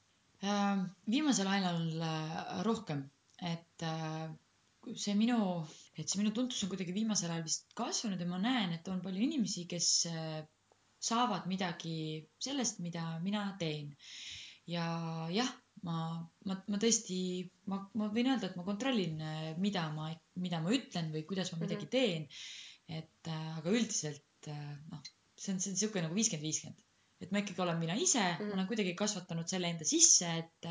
[0.45, 3.01] Ähm, viimasel ajal äh, rohkem,
[3.41, 4.27] et äh,
[4.93, 5.39] see minu,
[5.97, 9.01] et see minu tuntus on kuidagi viimasel ajal vist kasvanud ja ma näen, et on
[9.03, 9.89] palju inimesi, kes
[11.07, 11.97] saavad midagi
[12.41, 13.91] sellest, mida mina teen
[14.67, 14.85] ja
[15.33, 15.49] jah,
[15.87, 15.97] ma,
[16.47, 17.19] ma, ma tõesti,
[17.71, 19.21] ma, ma võin öelda, et ma kontrollin,
[19.63, 20.09] mida ma,
[20.41, 21.93] mida ma ütlen või kuidas ma midagi mhm.
[21.93, 22.27] teen.
[22.87, 25.01] et äh, aga üldiselt äh, noh,
[25.35, 26.83] see on, see on niisugune nagu viiskümmend, viiskümmend
[27.19, 28.53] et ma ikkagi olen mina ise mm, -hmm.
[28.55, 30.67] olen kuidagi kasvatanud selle enda sisse, et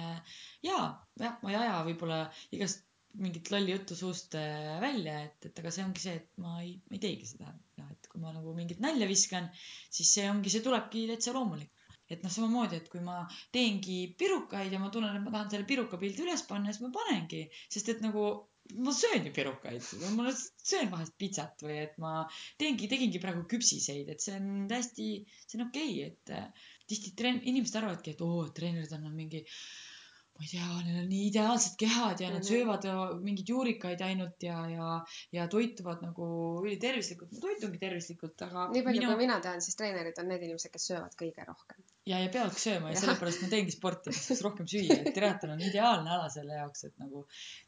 [0.65, 0.87] jaa,
[1.21, 2.21] jah, ma ei aja võib-olla
[2.57, 2.85] igast
[3.21, 4.37] mingit lolli juttu suust
[4.81, 7.53] välja, et, et aga see ongi see, et ma ei, ma ei teegi seda.
[7.81, 9.49] noh, et kui ma nagu mingit nalja viskan,
[9.91, 11.73] siis see ongi, see tulebki täitsa loomulik
[12.11, 13.23] et noh, samamoodi, et kui ma
[13.55, 16.93] teengi pirukaid ja ma tunnen, et ma tahan selle piruka pildi üles panna, siis ma
[16.95, 18.27] panengi, sest et nagu
[18.75, 19.83] ma söön ju pirukaid,
[20.17, 22.15] ma söön vahest pitsat või et ma
[22.59, 25.11] teengi, tegingi praegu küpsiseid, et see on täiesti,
[25.47, 29.45] see on okei okay,, et äh, tihti treen-, inimesed arvavadki, et oo, treenerid on mingi
[30.37, 32.49] ma ei tea, neil on nii ideaalsed kehad ja nad mhm.
[32.51, 32.87] söövad
[33.25, 34.89] mingeid juurikaid ainult ja, ja,
[35.33, 36.29] ja toituvad nagu
[36.65, 37.33] ülitervislikult.
[37.33, 38.67] ma toitungi tervislikult, aga.
[38.75, 41.81] nii palju minu..., kui mina tean, siis treenerid on need inimesed, kes söövad kõige rohkem.
[42.07, 45.57] ja, ja peavadki sööma ja sellepärast ma teengi sporti, et saaks rohkem süüa, et triatlon
[45.57, 47.25] on ideaalne ala selle jaoks, et nagu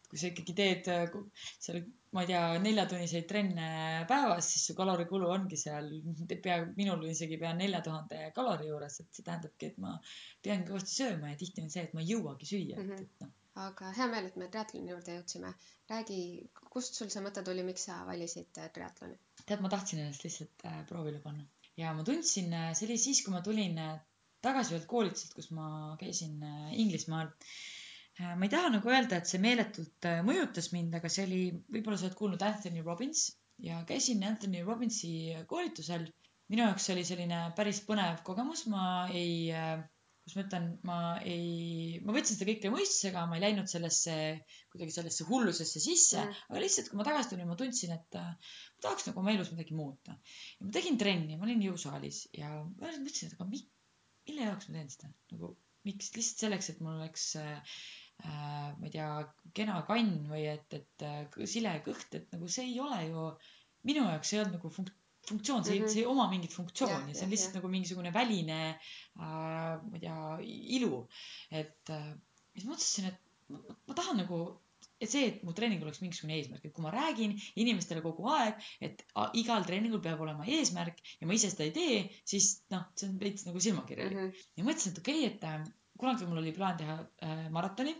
[0.08, 1.82] kui sa ikkagi teed seal,
[2.16, 3.68] ma ei tea, neljatunniseid trenne
[4.08, 5.90] päevas, siis su kalorikulu ongi seal
[6.30, 9.96] pea, minul isegi pea nelja tuhande kalori juures, et see tähendabki, et ma
[10.44, 13.04] pean kõvasti sööma ja tihti on see, et ma ei jõuagi süüa mm, -hmm.
[13.04, 15.48] et, et noh aga hea meel, et me triatloni juurde jõudsime.
[15.90, 16.18] räägi,
[16.74, 19.16] kust sul see mõte tuli, miks sa valisid äh, triatloni?
[19.44, 21.48] tead, ma tahtsin ennast lihtsalt äh, proovile panna
[21.80, 23.96] ja ma tundsin, äh, see oli siis, kui ma tulin äh,
[24.46, 25.68] tagasi ühelt koolituselt, kus ma
[26.00, 26.38] käisin
[26.84, 27.77] Inglismaal Äh,
[28.18, 31.42] ma ei taha nagu öelda, et see meeletult äh, mõjutas mind, aga see oli,
[31.74, 33.28] võib-olla sa oled kuulnud Anthony Robbins
[33.62, 35.12] ja käisin Anthony Robbinsi
[35.50, 36.08] koolitusel.
[36.48, 39.84] minu jaoks oli selline päris põnev kogemus, ma ei, äh,
[40.24, 40.96] kuidas ma ütlen, ma
[41.34, 44.16] ei, ma võtsin seda kõike mõistusega, ma ei läinud sellesse,
[44.72, 48.26] kuidagi sellesse hullusesse sisse mm., aga lihtsalt, kui ma tagasi tulin, ma tundsin, et ma
[48.82, 50.18] tahaks nagu oma elus midagi muuta.
[50.58, 53.62] ja ma tegin trenni, ma olin jõusaalis ja ma mõtlesin, et aga mi,
[54.26, 55.54] mille jaoks ma teen seda, nagu
[55.86, 59.08] miks, lihtsalt selleks, et mul oleks äh, äh, ma ei tea,
[59.56, 63.26] kena kann või et, et äh, sile kõht, et nagu see ei ole ju,
[63.88, 64.94] minu jaoks ei olnud nagu funk-,
[65.28, 65.94] funktsioon, see mm, -hmm.
[65.94, 67.60] see ei oma mingit funktsiooni, see on lihtsalt ja.
[67.60, 70.22] nagu mingisugune väline äh,, ma ei tea,
[70.78, 71.02] ilu.
[71.50, 72.08] et äh,
[72.54, 73.20] siis mõtlesin, et
[73.52, 74.40] ma, ma tahan nagu,
[74.98, 78.58] et see, et mu treeningul oleks mingisugune eesmärk, et kui ma räägin inimestele kogu aeg,
[78.82, 79.04] et
[79.38, 83.18] igal treeningul peab olema eesmärk ja ma ise seda ei tee, siis noh, see on
[83.22, 84.30] veits nagu silmakirjalik mm.
[84.30, 84.50] -hmm.
[84.58, 87.94] ja mõtlesin, et okei okay,, et äh, kunagi mul oli plaan teha äh, maratoni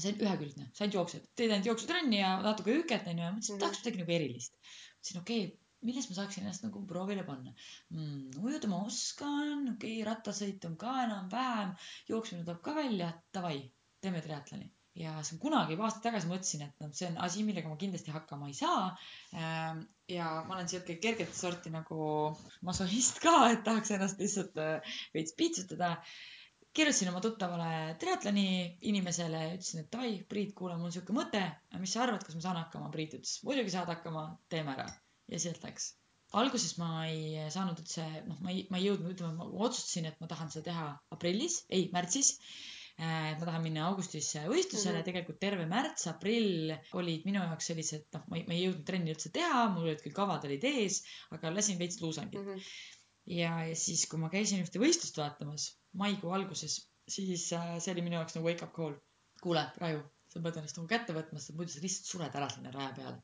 [0.00, 3.58] see on ühekülgne, sa ainult jooksed, teed ainult jooksutrenni ja natuke hüket onju ja mõtlesin,
[3.58, 4.56] et tahaks midagi nagu erilist.
[4.62, 7.52] mõtlesin, okei okay,, milles ma saaksin ennast nagu proovile panna
[7.92, 8.38] mm,.
[8.42, 11.74] ujuda ma oskan, okei okay,, rattasõit on ka enam-vähem,
[12.10, 13.58] jooksmine tuleb ka välja, davai,
[14.04, 14.70] teeme triatloni.
[14.98, 18.12] ja see on kunagi aastaid tagasi mõtlesin, et noh, see on asi, millega ma kindlasti
[18.12, 18.90] hakkama ei saa.
[19.32, 22.02] Ähm, ja ma olen sihuke kerget sorti nagu
[22.68, 25.96] masohhist ka, et tahaks ennast lihtsalt äh, veits piitsutada
[26.76, 28.44] kirjutasin oma tuttavale triatloni
[28.90, 31.42] inimesele, ütlesin, et davai, Priit, kuule, mul on sihuke mõte,
[31.80, 32.92] mis sa arvad, kas ma saan hakkama?
[32.94, 34.88] Priit ütles, muidugi saad hakkama, teeme ära.
[35.32, 35.92] ja sealt läks.
[36.40, 40.20] alguses ma ei saanud üldse, noh, ma ei, ma ei jõudnud, ütleme, ma otsustasin, et
[40.20, 42.38] ma tahan seda teha aprillis, ei, märtsis
[43.02, 45.06] et ma tahan minna augustis võistlusele mm, -hmm.
[45.06, 49.14] tegelikult terve märts, aprill olid minu jaoks sellised, noh, ma ei, ma ei jõudnud trenni
[49.14, 51.02] üldse teha, mul olid küll kavad olid ees,
[51.36, 52.50] aga lasin veits luusangit mm.
[52.50, 52.74] -hmm.
[53.38, 56.78] ja, ja siis, kui ma käisin ühte võistlust vaatamas maikuu alguses,
[57.08, 58.98] siis äh, see oli minu jaoks nagu wake up call.
[59.42, 62.70] kuule, Raju, sa pead ennast nagu kätte võtma, sest muidu sa lihtsalt sured ära sinna
[62.74, 63.18] raja peale.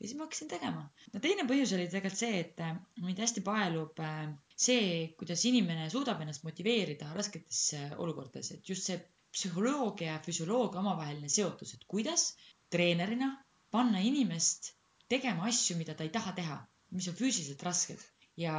[0.00, 0.82] ja siis ma hakkasin tegema.
[1.14, 4.26] no teine põhjus oli tegelikult see, et äh, mind hästi paelub äh,
[4.66, 7.62] see, kuidas inimene suudab ennast motiveerida rasketes
[7.96, 8.98] olukordades, et just see
[9.30, 12.32] psühholoogia ja füsioloogia omavaheline seotus, et kuidas
[12.74, 13.30] treenerina
[13.70, 14.72] panna inimest
[15.10, 16.56] tegema asju, mida ta ei taha teha,
[16.96, 18.02] mis on füüsiliselt rasked
[18.36, 18.54] ja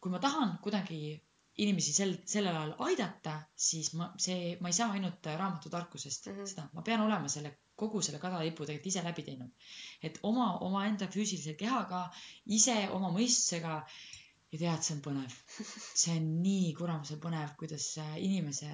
[0.00, 1.20] kui ma tahan kuidagi
[1.64, 3.34] inimesi sel, sellel ajal aidata,
[3.68, 6.52] siis ma, see, ma ei saa ainult raamatutarkusest mm -hmm.
[6.52, 9.68] seda, ma pean olema selle, kogu selle kadalipu tegelikult ise läbi teinud.
[10.08, 12.00] et oma, omaenda füüsilise kehaga,
[12.58, 13.74] ise oma mõistusega
[14.52, 15.36] ja tead, see on põnev.
[16.02, 18.70] see on nii kuramuse põnev, kuidas inimese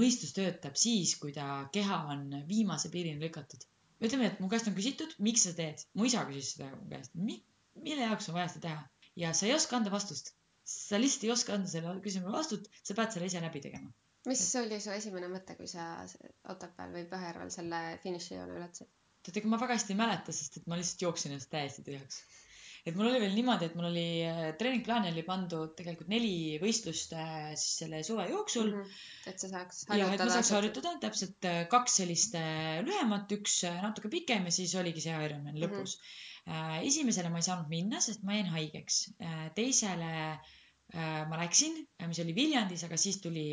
[0.00, 3.66] mõistus töötab siis, kui ta keha on viimase piirini lükatud.
[4.04, 7.14] ütleme, et mu käest on küsitud, miks sa teed, mu isa küsis seda mu käest,
[7.14, 8.82] mille jaoks on vaja seda teha
[9.16, 12.96] ja sa ei oska anda vastust sa lihtsalt ei oska anda sellele küsimusele vastust, sa
[12.98, 13.90] pead selle ise läbi tegema.
[14.30, 14.60] mis et...
[14.62, 15.88] oli su esimene mõte, kui sa
[16.54, 18.90] Otepääl või Põhjärvel selle finišijoone ületasid?
[19.24, 22.22] tead, ega ma väga hästi ei mäleta, sest et ma lihtsalt jooksin ennast täiesti tühjaks.
[22.84, 27.14] Et mul oli veel niimoodi, et mul oli äh, treeningplaani oli pandud tegelikult neli võistlust
[27.16, 28.82] äh, siis selle suve jooksul mm.
[28.82, 29.30] -hmm.
[29.32, 30.02] et sa saaks harjutada.
[30.02, 32.36] ja, et ma saaks harjutada täpselt äh, kaks sellist
[32.88, 36.04] lühemat, üks natuke pikem ja siis oligi see Ironman lõpus mm.
[36.04, 36.30] -hmm
[36.84, 38.96] esimesele ma ei saanud minna, sest ma jäin haigeks.
[39.56, 40.10] Teisele
[40.92, 43.46] ma läksin, mis oli Viljandis, aga siis tuli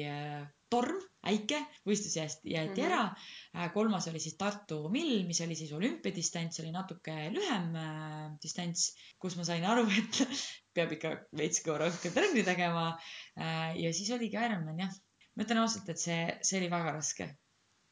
[0.72, 2.86] torm, äike, võistlus jäeti, mm -hmm.
[2.88, 3.70] ära.
[3.74, 9.36] kolmas oli siis Tartu mill, mis oli siis olümpiadistants, oli natuke lühem äh, distants, kus
[9.38, 10.22] ma sain aru, et
[10.74, 12.88] peab ikka veits kõva rohkem trenni tegema
[13.38, 13.76] äh,.
[13.84, 14.96] ja siis oligi Ironman jah.
[15.36, 17.32] ma ütlen ausalt, et see, see oli väga raske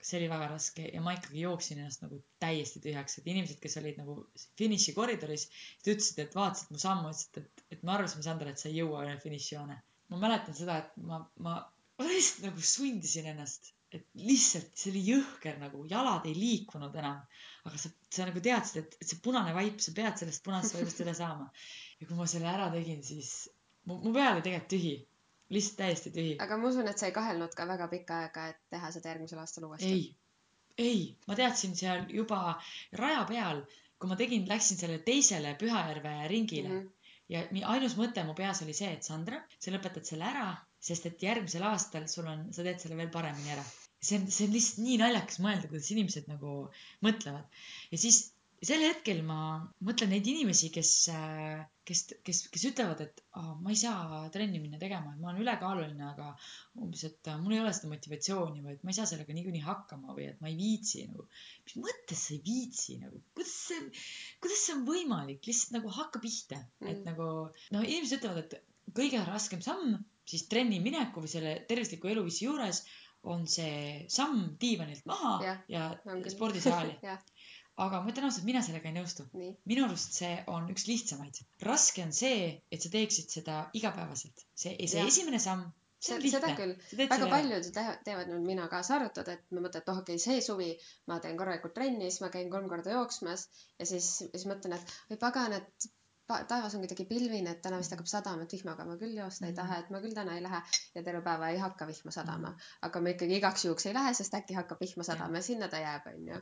[0.01, 3.75] see oli väga raske ja ma ikkagi jooksin ennast nagu täiesti tühjaks, et inimesed, kes
[3.81, 4.15] olid nagu
[4.59, 5.47] finišikoridoris,
[5.83, 9.03] ütlesid, et vaatasid mu sammu, ütlesid, et, et me arvasime, Sander, et sa ei jõua
[9.05, 9.75] üle finišijoone.
[10.09, 11.57] ma mäletan seda, et ma, ma,
[11.99, 17.19] ma lihtsalt nagu sundisin ennast, et lihtsalt see oli jõhker nagu, jalad ei liikunud enam.
[17.67, 21.15] aga sa, sa nagu teadsid, et, see punane vaip, sa pead sellest punasest vaibast üle
[21.17, 21.51] saama.
[21.99, 23.49] ja kui ma selle ära tegin, siis
[23.83, 24.95] mu, mu pea oli tegelikult tühi,
[25.49, 26.35] lihtsalt täiesti tühi.
[26.45, 29.41] aga ma usun, et sa ei kahelnud ka väga pikka aega, et teha seda järgmisel
[29.41, 29.89] aastal uuesti.
[29.89, 30.03] ei,
[30.77, 32.39] ei, ma teadsin seal juba
[33.01, 33.63] raja peal,
[33.99, 36.79] kui ma tegin, läksin sellele teisele Pühajärve ringile mm.
[36.79, 37.51] -hmm.
[37.57, 40.47] ja ainus mõte mu peas oli see, et Sandra, sa lõpetad selle ära,
[40.79, 43.65] sest et järgmisel aastal sul on, sa teed selle veel paremini ära.
[44.01, 46.51] see on, see on lihtsalt nii naljakas mõelda, kuidas inimesed nagu
[47.03, 48.21] mõtlevad ja siis
[48.65, 49.39] sel hetkel ma
[49.85, 50.91] mõtlen neid inimesi, kes,
[51.87, 55.41] kes, kes, kes ütlevad, et oh, ma ei saa trenni minna tegema, et ma olen
[55.45, 56.33] ülekaaluline, aga
[56.81, 59.63] umbes, et äh, mul ei ole seda motivatsiooni või et ma ei saa sellega niikuinii
[59.63, 61.27] hakkama või et ma ei viitsi nagu.
[61.65, 63.89] mis mõttes sa ei viitsi nagu, kuidas see,
[64.43, 68.95] kuidas see on võimalik, lihtsalt nagu hakka pihta mm., et nagu noh, inimesed ütlevad, et
[68.95, 72.83] kõige raskem samm siis trenni mineku või selle tervisliku eluviisi juures
[73.29, 75.87] on see samm diivanilt maha ja, ja
[76.31, 76.95] spordisaali.
[77.85, 79.25] aga ma ütlen ausalt, mina sellega ei nõustu.
[79.71, 81.41] minu arust see on üks lihtsamaid.
[81.67, 84.45] raske on see, et sa teeksid seda igapäevaselt.
[84.53, 85.11] see, see Jah.
[85.11, 85.67] esimene samm,
[85.99, 86.57] see on seda lihtne.
[86.59, 86.73] küll.
[86.89, 90.01] sa teed väga paljud te- teevad nüüd mina kaasa arvatud, et ma mõtlen, et oh
[90.03, 90.71] okei okay,, see suvi
[91.11, 93.47] ma teen korralikult trenni, siis ma käin kolm korda jooksmas
[93.79, 95.89] ja siis, siis mõtlen, et oi pagan, et
[96.47, 99.51] taevas on kuidagi pilvine, et täna vist hakkab sadama, et vihmaga ma küll joosta ei
[99.51, 99.55] Mhm.
[99.61, 100.61] taha, et ma küll täna ei lähe
[100.95, 102.55] ja terve päeva ei hakka vihma sadama.
[102.81, 105.77] aga ma ikkagi igaks juhuks ei lähe, sest äkki hakkab vihma sadama ja sinna ta
[105.77, 106.41] jääb, onju.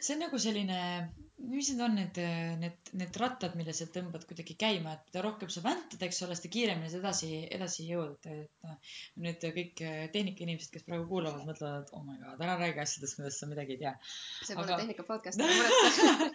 [0.00, 2.16] see on nagu selline, mis need on need,
[2.58, 6.34] need, need rattad, mille sa tõmbad kuidagi käima, et mida rohkem sa väntad, eks ole,
[6.38, 8.82] seda kiiremini sa edasi, edasi jõuad, et
[9.22, 9.82] nüüd kõik
[10.16, 13.76] tehnikainimesed, kes praegu kuulavad, mõtlevad, et oh my god, ära räägi asjadest, millest sa midagi
[13.76, 13.94] ei tea.
[14.42, 16.30] see pole Aga- tehnika podcast, ära muretse.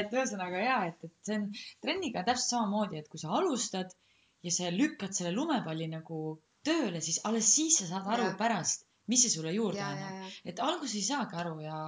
[0.00, 1.48] et ühesõnaga jaa, et, et see on
[1.86, 3.94] trenniga täpselt samamoodi, et kui sa alustad
[4.42, 8.38] ja sa lükkad selle lumepalli nagu tööle, siis alles siis sa saad aru Jah.
[8.40, 10.34] pärast, mis see sulle juurde ja, annab.
[10.52, 11.78] et alguses ei saagi aru ja,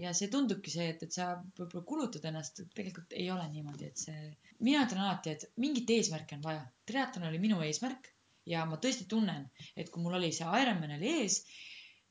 [0.00, 4.04] ja see tundubki see, et, et sa võib-olla kulutad ennast, tegelikult ei ole niimoodi, et
[4.06, 4.30] see,
[4.66, 6.64] mina ütlen alati, et mingit eesmärki on vaja.
[6.90, 8.10] triatlon oli minu eesmärk
[8.50, 11.42] ja ma tõesti tunnen, et kui mul oli see Ironman oli ees,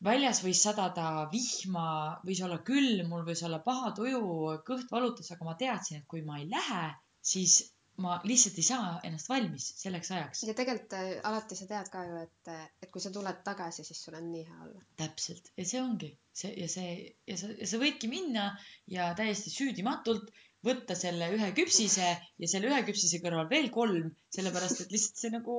[0.06, 1.88] väljas võis sadada vihma,
[2.26, 4.22] võis olla külm, mul võis olla paha tuju,
[4.68, 6.86] kõht valutas, aga ma teadsin, et kui ma ei lähe,
[7.34, 7.60] siis
[8.00, 10.44] ma lihtsalt ei saa ennast valmis selleks ajaks.
[10.48, 12.52] ja tegelikult äh, alati sa tead ka ju, et,
[12.84, 14.84] et kui sa tuled tagasi, siis sul on nii hea olla.
[15.02, 16.94] täpselt ja see ongi see ja see
[17.28, 18.52] ja sa, ja sa võidki minna
[18.92, 20.32] ja täiesti süüdimatult
[20.66, 25.32] võtta selle ühe küpsise ja selle ühe küpsise kõrval veel kolm, sellepärast et lihtsalt see
[25.34, 25.56] nagu,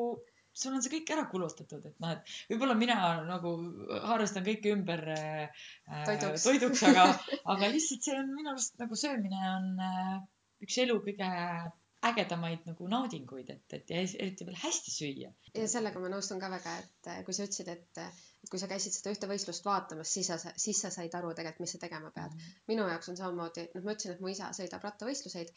[0.53, 2.98] sul on see kõik ära kulutatud, et noh, et võib-olla mina
[3.29, 3.55] nagu
[4.11, 5.64] harrastan kõike ümber äh,
[6.09, 6.44] Toiduks.
[6.44, 7.07] toiduks, aga,
[7.55, 10.18] aga lihtsalt see on minu arust nagu söömine on äh,
[10.66, 11.31] üks elu kõige
[12.08, 15.32] ägedamaid nagu naudinguid, et, et ja eriti veel hästi süüa.
[15.54, 18.00] ja sellega ma nõustun ka väga, et kui sa ütlesid, et,
[18.44, 21.66] et kui sa käisid seda ühte võistlust vaatamas, siis sa, siis sa said aru tegelikult,
[21.66, 22.38] mis sa tegema pead.
[22.72, 25.52] minu jaoks on samamoodi, noh, ma ütlesin, et mu isa sõidab rattavõistluseid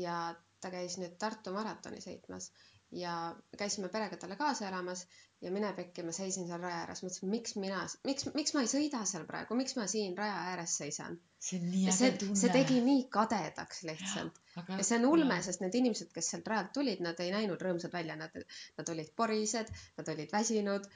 [0.00, 0.16] ja
[0.64, 2.48] ta käis nüüd Tartu maratoni sõitmas
[2.92, 5.06] ja käisime perega talle kaasa elamas
[5.42, 8.70] ja mine pekki, ma seisin seal raja ääres, mõtlesin, miks mina, miks, miks ma ei
[8.70, 11.18] sõida seal praegu, miks ma siin raja ääres seisan.
[11.42, 12.38] see on nii äge tunne.
[12.42, 14.38] see tegi nii kadedaks lihtsalt.
[14.62, 17.64] aga ja see on ulme, sest need inimesed, kes sealt rajalt tulid, nad ei näinud
[17.66, 18.36] rõõmsad välja, nad,
[18.78, 20.88] nad olid porised, nad olid väsinud,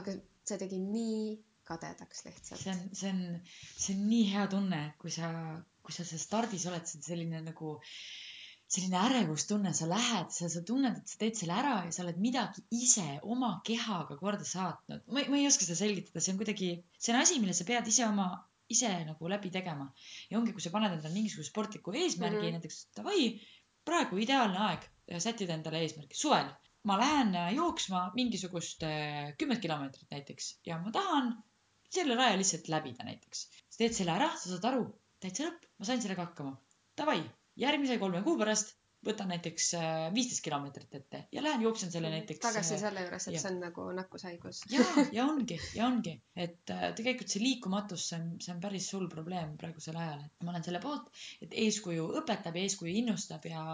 [0.00, 0.16] aga
[0.48, 1.36] see tegi nii
[1.68, 2.72] kadedaks lihtsalt see.
[2.74, 3.22] on, see on,
[3.76, 5.30] see on nii hea tunne, kui sa,
[5.84, 7.76] kui sa seal stardis oled, see on selline nagu
[8.74, 12.18] selline ärevustunne, sa lähed, sa, sa tunned, et sa teed selle ära ja sa oled
[12.22, 15.04] midagi ise oma kehaga korda saatnud.
[15.06, 17.66] ma ei, ma ei oska seda selgitada, see on kuidagi, see on asi, mille sa
[17.68, 18.28] pead ise oma,
[18.74, 19.86] ise nagu läbi tegema.
[20.30, 22.46] ja ongi, kui sa paned endale mingisuguse sportliku eesmärgi mm.
[22.46, 23.28] -hmm., näiteks davai,
[23.88, 26.50] praegu ideaalne aeg sättida endale eesmärki, suvel.
[26.88, 31.30] ma lähen äh, jooksma mingisugust äh, kümmet kilomeetrit näiteks ja ma tahan
[31.94, 33.46] selle raja lihtsalt läbida näiteks.
[33.70, 34.84] sa teed selle ära, sa saad aru,
[35.20, 36.56] täitsa lõpp, ma sain sellega hakkama.
[36.98, 37.22] Davai,
[37.60, 42.40] järgmise kolme kuu pärast võtan näiteks äh, viisteist kilomeetrit ette ja lähen jooksen selle näiteks.
[42.42, 43.42] tagasi selle juures, et jah.
[43.42, 44.62] see on nagu nakkushaigus.
[44.72, 44.84] ja,
[45.18, 46.14] ja ongi, ja ongi,
[46.46, 50.46] et äh, tegelikult see liikumatus, see on, see on päris hull probleem praegusel ajal, et
[50.46, 51.10] ma olen selle poolt,
[51.44, 53.64] et eeskuju õpetab ja eeskuju innustab ja,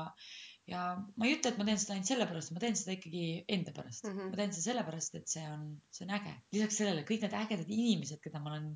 [0.71, 0.83] ja
[1.19, 3.23] ma ei ütle, et ma teen seda ainult sellepärast, ma teen seda ikkagi
[3.57, 4.17] enda pärast mm.
[4.17, 4.33] -hmm.
[4.33, 5.65] ma teen seda sellepärast, et see on,
[5.97, 6.35] see on äge.
[6.57, 8.69] lisaks sellele kõik need ägedad inimesed, keda ma olen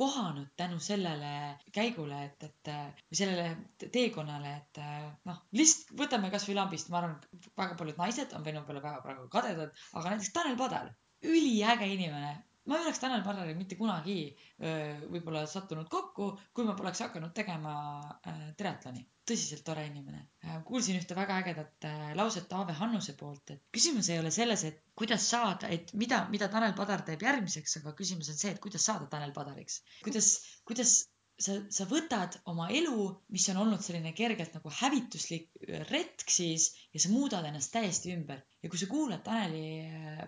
[0.00, 1.32] kohanud tänu sellele
[1.76, 4.82] käigule, et, et või sellele te- teekonnale, et
[5.28, 7.18] noh, lihtsalt võtame kasvõi lambist, ma arvan,
[7.62, 10.94] väga paljud naised on minu peale väga praegu kadedad, aga näiteks Tanel Padar,
[11.26, 12.32] üliäge inimene,
[12.68, 14.16] ma ei oleks Tanel Padariga mitte kunagi
[14.60, 17.74] võib-olla sattunud kokku, kui ma poleks hakanud tegema
[18.28, 19.06] äh, triatloni.
[19.30, 20.20] tõsiselt tore inimene.
[20.66, 24.80] kuulsin ühte väga ägedat äh, lauset Aave Hannuse poolt, et küsimus ei ole selles, et
[24.98, 28.84] kuidas saada, et mida, mida Tanel Padar teeb järgmiseks, aga küsimus on see, et kuidas
[28.90, 29.80] saada Tanel Padariks.
[30.04, 30.32] kuidas,
[30.66, 30.96] kuidas
[31.40, 35.48] sa, sa võtad oma elu, mis on olnud selline kergelt nagu hävituslik
[35.88, 38.42] retk siis ja sa muudad ennast täiesti ümber.
[38.60, 40.20] ja kui sa kuulad Taneli äh,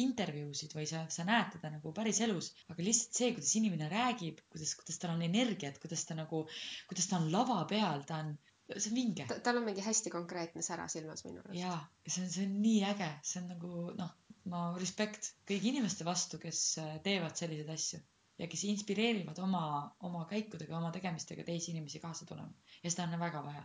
[0.00, 4.72] intervjuusid või sa, sa näed teda nagu päriselus, aga lihtsalt see, kuidas inimene räägib, kuidas,
[4.80, 6.46] kuidas tal on energiat, kuidas ta nagu,
[6.88, 8.32] kuidas ta on lava peal, ta on,
[8.72, 9.28] see on vinge.
[9.44, 11.60] tal on mingi hästi konkreetne sära silmas minu arust.
[11.60, 14.16] jaa, see on, see on nii äge, see on nagu noh,
[14.48, 18.00] ma respekt kõigi inimeste vastu, kes äh, teevad selliseid asju
[18.38, 19.62] ja kes inspireerivad oma,
[20.08, 22.52] oma käikudega, oma tegemistega teisi inimesi kaasa tulema.
[22.82, 23.64] ja seda on väga vaja.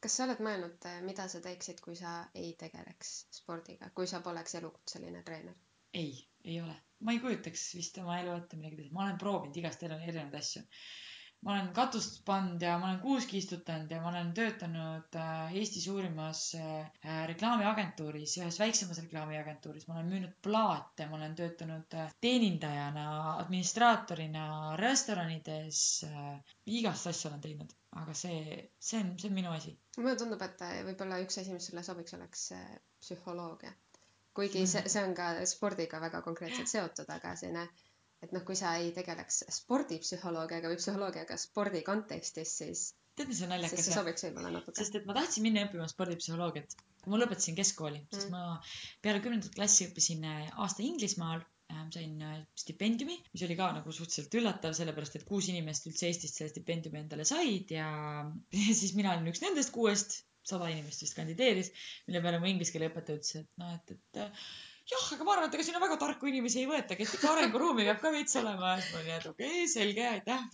[0.00, 4.54] kas sa oled mõelnud, mida sa teeksid, kui sa ei tegeleks spordiga, kui sa poleks
[4.60, 5.56] elukutseline treener?
[5.94, 6.12] ei,
[6.44, 6.76] ei ole.
[7.00, 10.64] ma ei kujutaks vist oma elu ette midagi teist, ma olen proovinud igast erinevaid asju
[11.44, 15.80] ma olen katust pannud ja ma olen kuuski istutanud ja ma olen töötanud äh, Eesti
[15.84, 23.06] suurimas äh, reklaamiagentuuris, ühes väiksemas reklaamiagentuuris, ma olen müünud plaate, ma olen töötanud äh, teenindajana,
[23.44, 24.46] administraatorina
[24.80, 25.82] restoranides.
[26.66, 29.76] igast asju olen teinud, aga see, see on, see on minu asi.
[29.98, 32.48] mulle tundub, et võib-olla üks asi, mis sulle sobiks, oleks
[33.04, 33.74] psühholoogia.
[34.36, 37.68] kuigi see, see on ka spordiga väga konkreetselt seotud, aga selline
[38.24, 42.84] et noh, kui sa ei tegeleks spordipsühholoogiaga või psühholoogiaga spordi kontekstis, siis
[43.16, 43.80] tead, mis on naljakas?
[43.80, 44.78] siis see sobiks võib-olla natuke.
[44.80, 46.76] sest et ma tahtsin minna õppima spordipsühholoogiat,
[47.06, 48.42] ma lõpetasin keskkooli mm., sest ma
[49.04, 53.94] peale kümnendat klassi õppisin äh, aasta Inglismaal äh,, sain äh, stipendiumi, mis oli ka nagu
[53.94, 57.90] suhteliselt üllatav, sellepärast et kuus inimest üldse Eestist selle stipendiumi endale said ja,
[58.62, 61.72] ja siis mina olin üks nendest kuuest, sada inimest vist kandideeris,
[62.06, 64.24] mille peale mu inglise keele õpetaja ütles, et noh, et, et
[64.90, 67.86] jah, aga ma arvan, et ega sinna väga tarku inimesi ei võetagi, et ikka arenguruumi
[67.88, 68.74] peab ka veits olema.
[68.78, 70.44] siis ma olin, et okei okay,, selge, aitäh.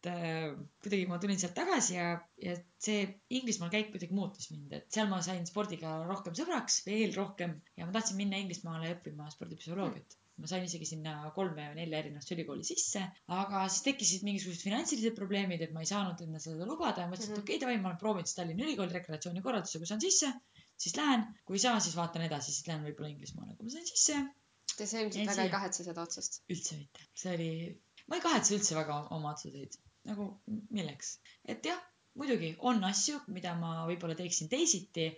[0.00, 0.46] Et äh,
[0.84, 2.06] kuidagi ma tulin sealt tagasi ja,
[2.44, 3.02] ja see
[3.40, 7.58] Inglismaal käik kuidagi muutis mind, et seal ma sain spordiga rohkem sõbraks, veel rohkem.
[7.80, 10.16] Ja ma tahtsin minna Inglismaale õppima spordipsühholoogiat.
[10.40, 13.02] Ma sain isegi sinna kolme või nelja erinevasse ülikooli sisse,
[13.36, 17.04] aga siis tekkisid mingisugused finantsilised probleemid, et ma ei saanud endale seda lubada.
[17.04, 17.44] Ja mõtlesin, et mhm.
[17.44, 20.32] okei okay,, davai, ma olen proovinud siis Tallinna Ülikooli rekreatsioonikorralduse, kui saan sisse
[20.80, 23.88] siis lähen, kui ei saa, siis vaatan edasi, siis lähen võib-olla Inglismaale, kui ma sain
[23.88, 24.20] sisse.
[24.76, 26.40] Te sa ilmselt väga ei kahetse seda otsust?
[26.52, 27.50] üldse mitte, see oli,
[28.08, 29.76] ma ei kahetse üldse väga oma otsuseid,
[30.08, 30.30] nagu
[30.70, 31.18] milleks,
[31.52, 31.82] et jah,
[32.16, 35.10] muidugi on asju, mida ma võib-olla teeksin teisiti,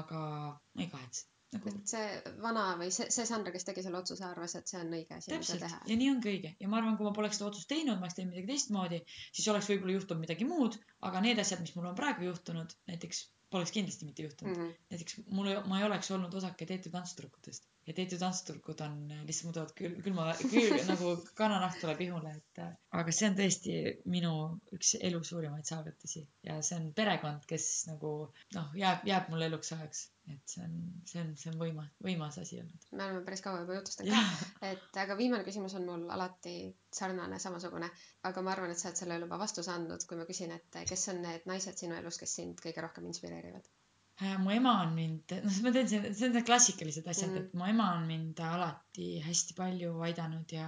[0.00, 0.20] aga
[0.52, 1.26] ma ei kahetse.
[1.54, 1.70] Nagu....
[1.72, 4.90] et see vana või see, see Sandra, kes tegi selle otsuse, arvas, et see on
[4.98, 5.78] õige asi, mida teha.
[5.88, 6.50] ja nii ongi õige.
[6.60, 8.98] Ja ma arvan, kui ma poleks seda otsust teinud, ma oleks teinud midagi teistmoodi,
[9.30, 10.76] siis oleks võib-olla juhtunud midagi muud,
[11.08, 14.62] aga need asjad, mis mul on praegu juhtunud, näiteks poleks kindlasti mitte juhtunud mm.
[14.68, 14.74] -hmm.
[14.90, 19.70] näiteks mul, ma ei oleks olnud osake Teetu tantsutüdrukutest ja Teetu tantsutüdrukud on, lihtsalt muudavad
[19.78, 22.60] küll, külma, küll nagu kananahk tuleb ihule, et
[23.00, 23.76] aga see on tõesti
[24.12, 24.32] minu
[24.76, 26.26] üks elu suurimaid saavutusi.
[26.44, 28.12] Ja see on perekond, kes nagu
[28.56, 30.04] noh, jääb, jääb mulle eluks ajaks.
[30.28, 30.74] Et see on,
[31.08, 32.82] see on, see on võimas, võimas asi olnud.
[32.92, 36.52] me oleme päris kaua juba jutustanud ka, et aga viimane küsimus on mul alati
[36.98, 37.88] sarnane, samasugune,
[38.28, 41.08] aga ma arvan, et sa oled sellele juba vastuse andnud, kui ma küsin, et kes
[41.14, 43.72] on need naised sinu elus, kes sind kõige rohkem inspireerivad?
[44.20, 47.52] Äh, mu ema on mind, noh, ma teen, see on need klassikalised asjad mm, et
[47.58, 50.66] mu ema on mind alati hästi palju aidanud ja,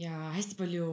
[0.00, 0.88] ja hästi palju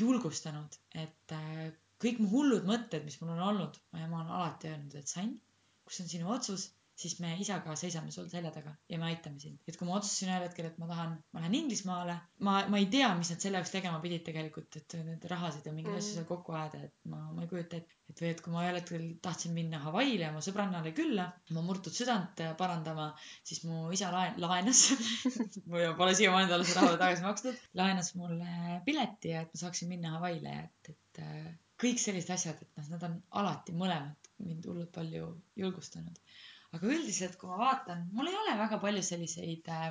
[0.00, 1.66] julgustanud, et äh,
[2.04, 5.36] kõik mu hullud mõtted, mis mul on olnud, mu ema on alati öelnud, et Sann,
[5.84, 9.58] kus on sinu otsus siis me isaga seisame sul selja taga ja me aitame sind.
[9.66, 12.14] et kui ma otsustasin ühel hetkel, et ma tahan, ma lähen Inglismaale,
[12.46, 15.74] ma, ma ei tea, mis nad selle jaoks tegema pidid tegelikult, et need rahasid ja
[15.74, 16.02] mingeid mm.
[16.02, 17.98] asju seal kokku ajada, et ma, ma ei kujuta ette.
[18.12, 21.96] et või et kui ma ühel hetkel tahtsin minna Hawaii'le oma sõbrannale külla, oma murtud
[21.96, 23.08] südant parandama,
[23.48, 24.84] siis mu isa laen-, laenas
[25.72, 29.90] ma pole siiamaani talle seda raha tagasi maksnud, laenas mulle pileti ja et ma saaksin
[29.90, 31.24] minna Hawaii'le, et, et
[31.80, 36.18] kõik sellised asjad, et noh, nad on alati mõlemad mind hullult palju julgustanud
[36.76, 39.88] aga üldiselt, kui ma vaatan, mul ei ole väga palju selliseid äh,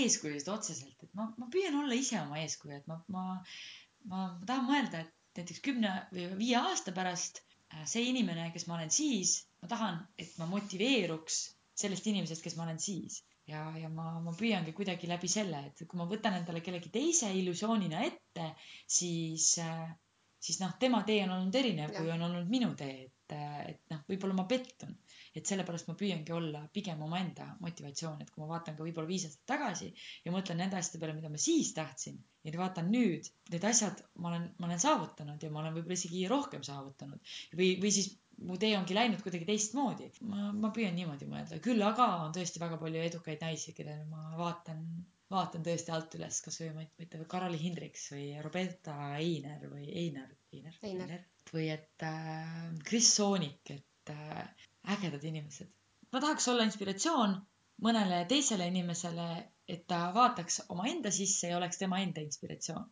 [0.00, 3.26] eeskujusid otseselt, et ma, ma püüan olla ise oma eeskuju, et ma, ma,
[4.10, 8.66] ma, ma tahan mõelda, et näiteks kümne või viie aasta pärast äh, see inimene, kes
[8.70, 11.40] ma olen siis, ma tahan, et ma motiveeruks
[11.76, 13.22] sellest inimesest, kes ma olen siis.
[13.46, 17.30] ja, ja ma, ma püüangi kuidagi läbi selle, et kui ma võtan endale kellegi teise
[17.40, 18.48] illusioonina ette,
[18.90, 19.86] siis äh,
[20.46, 24.04] siis noh, tema tee on olnud erinev, kui on olnud minu tee, et, et noh,
[24.10, 24.94] võib-olla ma pettun
[25.36, 29.26] et sellepärast ma püüangi olla pigem omaenda motivatsioon, et kui ma vaatan ka võib-olla viis
[29.28, 29.88] aastat tagasi
[30.24, 32.16] ja mõtlen nende asjade peale, mida ma siis tahtsin
[32.46, 36.24] ja vaatan nüüd, need asjad ma olen, ma olen saavutanud ja ma olen võib-olla isegi
[36.30, 38.14] rohkem saavutanud või, või siis
[38.48, 40.08] mu tee ongi läinud kuidagi teistmoodi.
[40.30, 44.32] ma, ma püüan niimoodi mõelda, küll aga on tõesti väga palju edukaid naisi, kellele ma
[44.40, 44.82] vaatan
[45.32, 50.30] vaatan tõesti alt üles kasvõi ma ei tea Karoli Hindriks või Roberta Einer või Einar
[50.54, 51.24] Einer Einer.
[51.54, 54.46] Või et äh, Chris Soonik et äh,
[54.96, 55.70] ägedad inimesed.
[56.12, 57.36] Ma tahaks olla inspiratsioon
[57.84, 59.28] mõnele teisele inimesele
[59.74, 62.84] et ta vaataks omaenda sisse ja oleks tema enda inspiratsioon.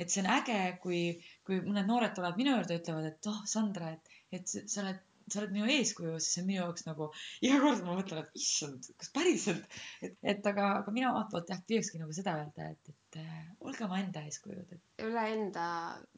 [0.00, 1.00] Et see on äge kui
[1.48, 5.00] kui mõned noored tulevad minu juurde ja ütlevad et oh Sandra et et sa oled
[5.28, 7.10] sa oled minu eeskuju siis see on minu jaoks nagu
[7.44, 9.78] iga kord ma mõtlen et issand kas päriselt?
[10.02, 13.38] Et et aga aga mina omalt poolt jah püüakski nagu seda öelda et et äh,
[13.60, 15.68] olge omaenda eeskujud et üle enda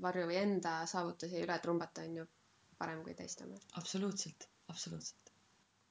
[0.07, 2.27] varju või enda saavutusi üle trumbata on ju
[2.79, 3.63] parem kui teiste omad.
[3.81, 5.33] absoluutselt absoluutselt.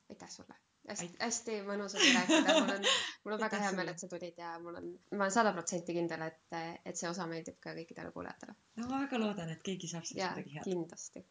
[0.09, 0.55] Aitäh sulle.
[0.89, 2.87] hästi Ait-, hästi mõnus oli rääkida, mul on,
[3.25, 5.95] mul on väga hea meel, et sa tulid ja mul on, ma olen sada protsenti
[5.95, 8.55] kindel, et, et see osa meeldib ka kõikidele kuulajatele.
[8.81, 10.67] no ma väga loodan et keegi saab sellest midagi head.
[10.67, 11.21] kindlasti